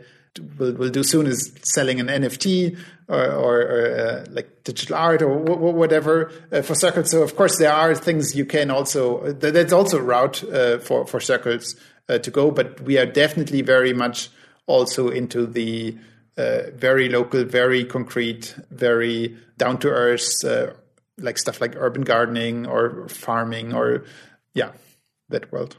[0.60, 2.78] will will do soon is selling an NFT
[3.08, 7.12] or, or, or uh, like digital art or whatever uh, for circles.
[7.12, 11.08] So of course there are things you can also that's also a route uh, for
[11.08, 11.76] for circles
[12.10, 14.30] uh, to go, but we are definitely very much
[14.68, 15.98] also into the
[16.36, 20.44] very local, very concrete, very down to earth,
[21.20, 24.04] like stuff like urban gardening or farming or
[24.54, 24.72] yeah,
[25.30, 25.78] that world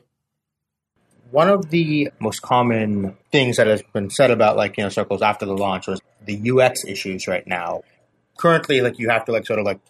[1.35, 5.21] one of the most common things that has been said about like you know circles
[5.21, 7.83] after the launch was the UX issues right now.
[8.39, 9.81] Currently, like you have to like sort of like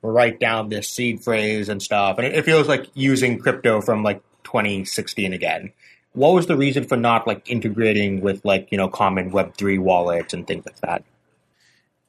[0.00, 4.22] write down this seed phrase and stuff, and it, feels like using crypto from like
[4.44, 5.72] 2016 again.
[6.12, 9.78] What was the reason for not like integrating with like you know common Web three
[9.78, 11.04] wallets and things like that?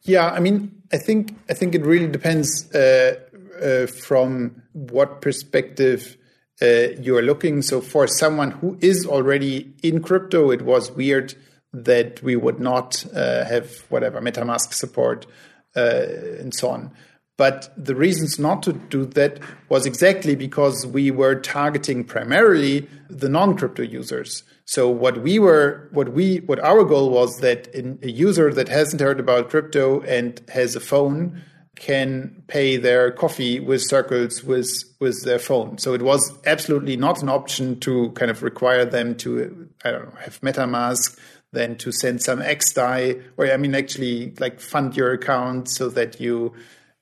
[0.04, 3.20] Yeah, I mean, I think I think it really depends uh,
[3.60, 6.16] uh, from what perspective
[6.62, 7.62] uh, you are looking.
[7.62, 11.36] So for someone who is already in crypto, it was weird
[11.74, 15.26] that we would not uh, have whatever MetaMask support
[15.76, 16.06] uh,
[16.40, 16.92] and so on.
[17.36, 23.28] But the reasons not to do that was exactly because we were targeting primarily the
[23.28, 24.44] non-crypto users.
[24.66, 28.70] So what we were, what we, what our goal was that in, a user that
[28.70, 31.42] hasn't heard about crypto and has a phone
[31.76, 34.70] can pay their coffee with circles with
[35.00, 35.78] with their phone.
[35.78, 40.06] So it was absolutely not an option to kind of require them to I don't
[40.06, 41.18] know have MetaMask,
[41.52, 46.20] then to send some XDAI, or I mean actually like fund your account so that
[46.20, 46.54] you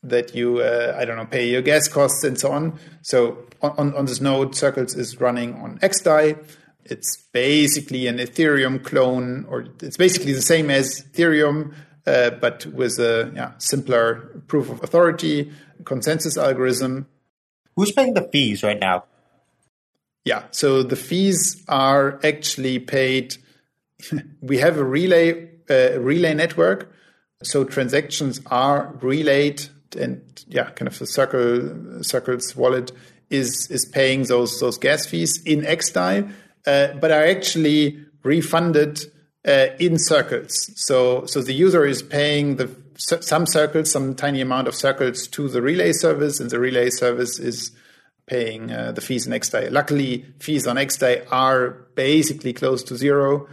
[0.03, 2.79] that you uh, I don't know pay your gas costs and so on.
[3.01, 6.43] So on, on this node, Circles is running on XDAI.
[6.85, 11.73] It's basically an Ethereum clone, or it's basically the same as Ethereum,
[12.05, 15.51] uh, but with a yeah, simpler proof of authority
[15.85, 17.07] consensus algorithm.
[17.75, 19.05] Who's paying the fees right now?
[20.25, 23.37] Yeah, so the fees are actually paid.
[24.41, 26.91] we have a relay uh, relay network,
[27.43, 29.63] so transactions are relayed
[29.95, 32.91] and yeah, kind of the Circle Circle's wallet
[33.29, 36.31] is is paying those those gas fees in XDAI,
[36.67, 39.01] uh, but are actually refunded
[39.47, 40.71] uh, in circles.
[40.75, 45.47] So so the user is paying the some circles, some tiny amount of circles to
[45.47, 47.71] the relay service, and the relay service is
[48.27, 49.71] paying uh, the fees in XDAI.
[49.71, 53.47] Luckily, fees on XDAI are basically close to zero,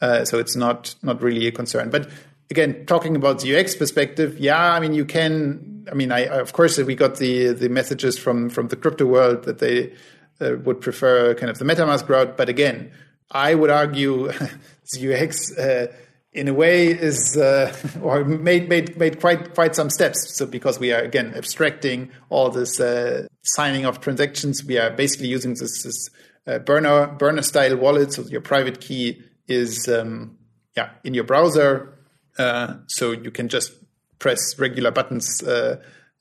[0.00, 1.90] uh, so it's not not really a concern.
[1.90, 2.08] But
[2.50, 5.86] again, talking about the UX perspective, yeah, I mean, you can.
[5.90, 9.44] I mean, I of course we got the the messages from from the crypto world
[9.44, 9.92] that they
[10.40, 12.90] uh, would prefer kind of the MetaMask route, but again,
[13.30, 14.32] I would argue
[14.92, 15.56] the UX.
[15.56, 15.92] Uh,
[16.32, 20.36] in a way, is uh, or made made made quite quite some steps.
[20.36, 25.28] So because we are again abstracting all this uh, signing of transactions, we are basically
[25.28, 26.10] using this, this
[26.46, 28.12] uh, burner burner style wallet.
[28.12, 30.36] So your private key is um,
[30.76, 31.92] yeah in your browser
[32.38, 33.72] uh, so you can just
[34.18, 35.42] press regular buttons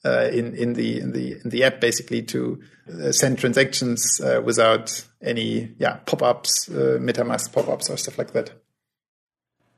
[0.05, 4.19] uh, uh, in in the in the in the app basically to uh, send transactions
[4.21, 8.51] uh, without any yeah pop-ups, MetaMask pop-ups or stuff like that.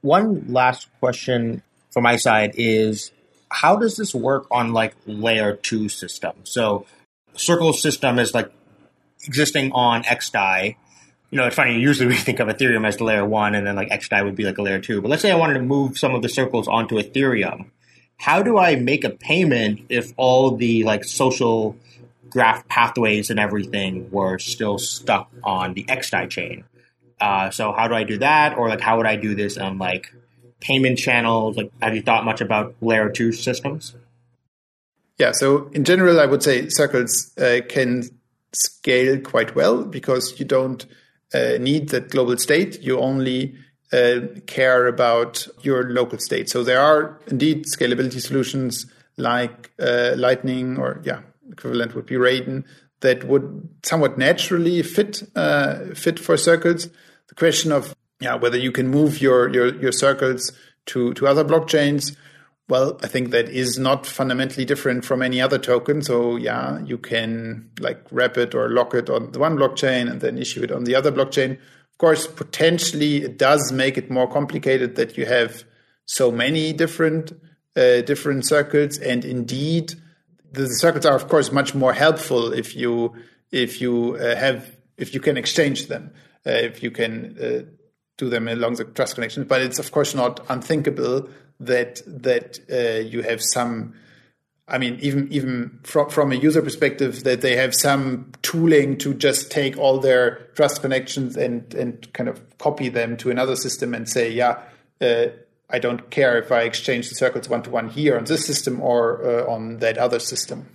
[0.01, 1.61] One last question
[1.91, 3.11] from my side is
[3.49, 6.33] how does this work on like layer two system?
[6.43, 6.85] So
[7.35, 8.51] Circle system is like
[9.25, 10.75] existing on XDAI
[11.35, 11.79] you know, it's funny.
[11.79, 14.43] Usually we think of Ethereum as the layer one, and then like XDAI would be
[14.43, 15.01] like a layer two.
[15.01, 17.71] But let's say I wanted to move some of the circles onto Ethereum.
[18.17, 21.75] How do I make a payment if all the like social
[22.29, 26.63] graph pathways and everything were still stuck on the XDAI chain?
[27.19, 29.77] Uh, so how do I do that, or like how would I do this on
[29.77, 30.13] like
[30.59, 31.57] payment channels?
[31.57, 33.95] Like, have you thought much about layer two systems?
[35.17, 35.31] Yeah.
[35.31, 38.03] So in general, I would say circles uh, can
[38.53, 40.85] scale quite well because you don't
[41.33, 42.81] uh, need that global state.
[42.81, 43.55] You only
[44.47, 46.49] care about your local state.
[46.49, 48.85] So there are indeed scalability solutions
[49.17, 52.63] like uh, Lightning or yeah, equivalent would be Raiden
[53.01, 56.89] that would somewhat naturally fit uh, fit for circles.
[57.27, 60.51] The question of yeah whether you can move your your, your circles
[60.87, 62.15] to to other blockchains
[62.67, 66.01] well, I think that is not fundamentally different from any other token.
[66.01, 70.19] So yeah, you can like wrap it or lock it on the one blockchain and
[70.19, 71.59] then issue it on the other blockchain.
[71.95, 75.63] Of course, potentially it does make it more complicated that you have
[76.05, 77.31] so many different
[77.77, 79.93] uh, different circuits, and indeed,
[80.51, 83.15] the circuits are of course much more helpful if you
[83.49, 86.11] if you uh, have if you can exchange them,
[86.45, 87.61] uh, if you can uh,
[88.17, 89.47] do them along the trust connections.
[89.47, 91.29] But it's of course not unthinkable
[91.61, 93.93] that that uh, you have some
[94.67, 99.13] I mean, even even from from a user perspective, that they have some tooling to
[99.13, 103.93] just take all their trust connections and and kind of copy them to another system
[103.93, 104.59] and say, yeah,
[105.01, 105.27] uh,
[105.69, 108.81] I don't care if I exchange the circles one to one here on this system
[108.81, 110.67] or uh, on that other system.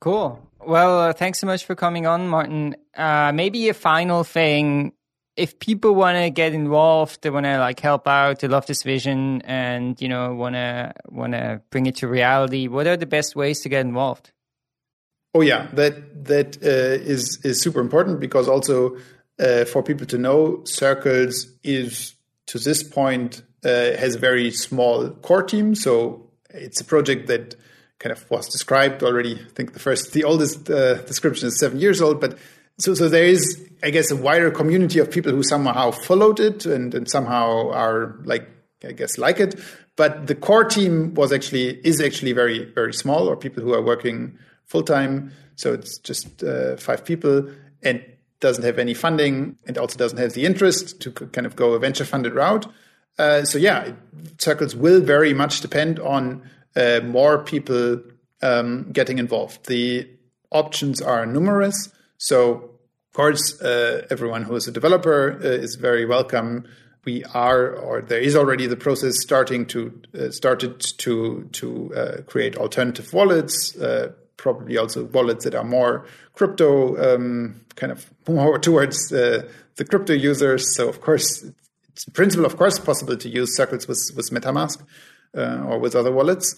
[0.00, 0.48] Cool.
[0.64, 2.76] Well, uh, thanks so much for coming on, Martin.
[2.96, 4.92] Uh, maybe a final thing
[5.38, 8.82] if people want to get involved, they want to like help out, they love this
[8.82, 12.66] vision, and you know want to want to bring it to reality.
[12.66, 14.32] What are the best ways to get involved?
[15.34, 18.96] Oh yeah, that that uh, is is super important because also
[19.38, 22.14] uh, for people to know, Circles is
[22.46, 27.54] to this point uh, has a very small core team, so it's a project that
[28.00, 29.34] kind of was described already.
[29.34, 32.38] I think the first, the oldest uh, description is seven years old, but
[32.78, 36.66] so, so there is, I guess, a wider community of people who somehow followed it
[36.66, 38.48] and, and somehow are like,
[38.84, 39.60] I guess, like it.
[39.96, 43.82] But the core team was actually is actually very very small, or people who are
[43.82, 45.32] working full time.
[45.56, 47.50] So it's just uh, five people
[47.82, 48.04] and
[48.38, 51.80] doesn't have any funding and also doesn't have the interest to kind of go a
[51.80, 52.66] venture funded route.
[53.18, 53.90] Uh, so yeah,
[54.38, 58.00] circles will very much depend on uh, more people
[58.40, 59.66] um, getting involved.
[59.66, 60.08] The
[60.52, 61.92] options are numerous.
[62.18, 66.64] So, of course, uh, everyone who is a developer uh, is very welcome.
[67.04, 72.22] We are, or there is already the process starting to uh, started to to uh,
[72.26, 73.76] create alternative wallets.
[73.76, 79.84] Uh, probably also wallets that are more crypto, um, kind of more towards uh, the
[79.84, 80.74] crypto users.
[80.76, 81.44] So, of course,
[81.88, 84.84] it's in principle, of course, possible to use circles with with MetaMask
[85.34, 86.56] or with other wallets.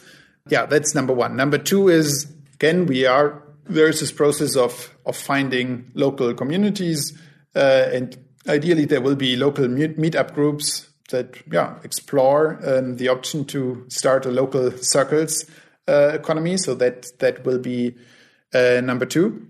[0.49, 1.37] Yeah, that's number one.
[1.37, 7.17] Number two is again we are there's this process of of finding local communities,
[7.55, 8.17] uh, and
[8.49, 13.85] ideally there will be local meet, meetup groups that yeah explore um, the option to
[13.89, 15.45] start a local circles
[15.89, 16.57] uh, economy.
[16.57, 17.97] So that that will be
[18.55, 19.47] uh, number two.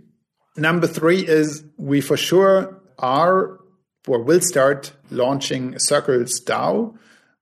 [0.56, 3.60] Number three is we for sure are
[4.06, 6.96] or will start launching Circles DAO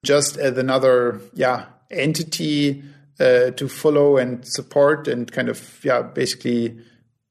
[0.05, 2.83] just as another yeah entity
[3.21, 6.79] uh, to follow and support and kind of yeah basically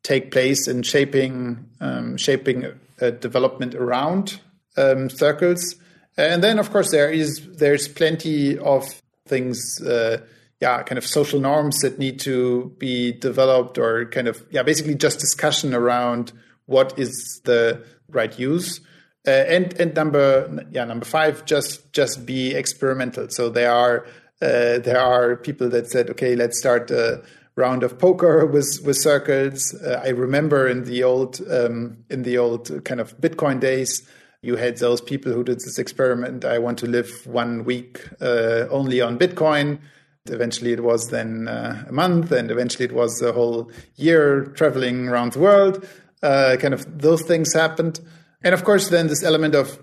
[0.04, 2.66] take place in shaping um, shaping
[3.00, 4.40] a, development around
[4.78, 5.76] um, circles.
[6.18, 9.82] And then of course there is there's plenty of things.
[9.82, 10.22] Uh,
[10.60, 14.96] yeah, kind of social norms that need to be developed, or kind of yeah, basically
[14.96, 16.32] just discussion around
[16.66, 18.82] what is the right use.
[19.28, 23.28] Uh, and and number yeah number five just just be experimental.
[23.30, 24.08] So there are
[24.42, 27.24] uh, there are people that said, okay, let's start a
[27.56, 29.74] round of poker with with circles.
[29.74, 34.08] Uh, I remember in the old um, in the old kind of Bitcoin days,
[34.42, 36.46] you had those people who did this experiment.
[36.46, 39.80] I want to live one week uh, only on Bitcoin.
[40.30, 45.08] Eventually, it was then uh, a month, and eventually, it was a whole year traveling
[45.08, 45.88] around the world.
[46.22, 48.00] Uh, kind of those things happened,
[48.44, 49.82] and of course, then this element of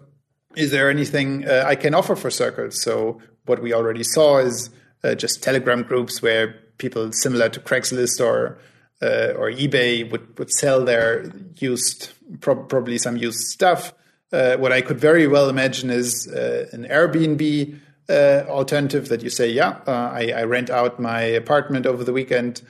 [0.54, 2.80] is there anything uh, I can offer for circles?
[2.82, 4.70] So what we already saw is
[5.02, 8.58] uh, just Telegram groups where people similar to Craigslist or
[9.02, 12.10] uh, or eBay would, would sell their used,
[12.40, 13.92] pro- probably some used stuff.
[14.32, 19.28] Uh, what I could very well imagine is uh, an Airbnb uh, alternative that you
[19.30, 22.62] say, yeah, I, I, rent out my apartment over the weekend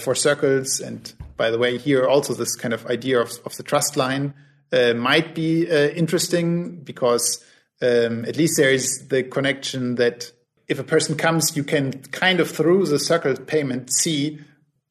[0.00, 0.80] for circles.
[0.80, 4.34] And by the way, here also this kind of idea of, of the trust line
[4.72, 7.44] might be interesting because
[7.80, 10.32] um, at least there is the connection that
[10.66, 14.38] if a person comes, you can kind of through the circle payment see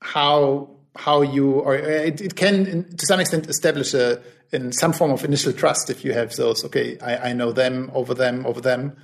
[0.01, 4.19] how how you or it, it can to some extent establish a
[4.51, 7.91] in some form of initial trust if you have those okay I, I know them
[7.93, 8.95] over them over them.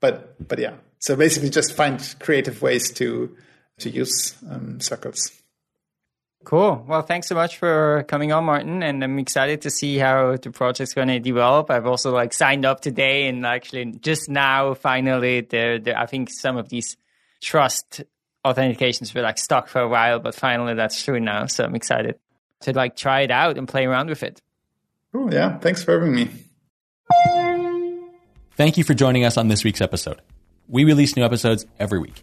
[0.00, 0.74] But but yeah.
[0.98, 3.36] So basically just find creative ways to
[3.78, 5.39] to use um, circles
[6.44, 6.84] Cool.
[6.88, 8.82] Well, thanks so much for coming on, Martin.
[8.82, 11.70] And I'm excited to see how the project's going to develop.
[11.70, 16.30] I've also like signed up today and actually just now, finally, there, there, I think
[16.30, 16.96] some of these
[17.42, 18.02] trust
[18.44, 21.44] authentications were like stuck for a while, but finally that's true now.
[21.46, 22.18] So I'm excited
[22.60, 24.40] to like try it out and play around with it.
[25.12, 25.32] Cool.
[25.32, 25.58] Yeah.
[25.58, 26.30] Thanks for having me.
[28.56, 30.22] Thank you for joining us on this week's episode.
[30.68, 32.22] We release new episodes every week.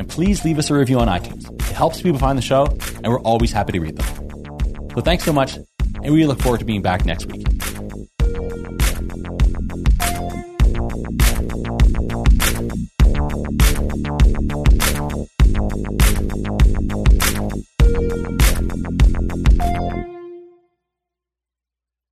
[0.00, 1.46] And please leave us a review on iTunes.
[1.60, 2.64] It helps people find the show,
[3.04, 4.88] and we're always happy to read them.
[4.94, 5.58] So thanks so much,
[6.02, 7.46] and we look forward to being back next week.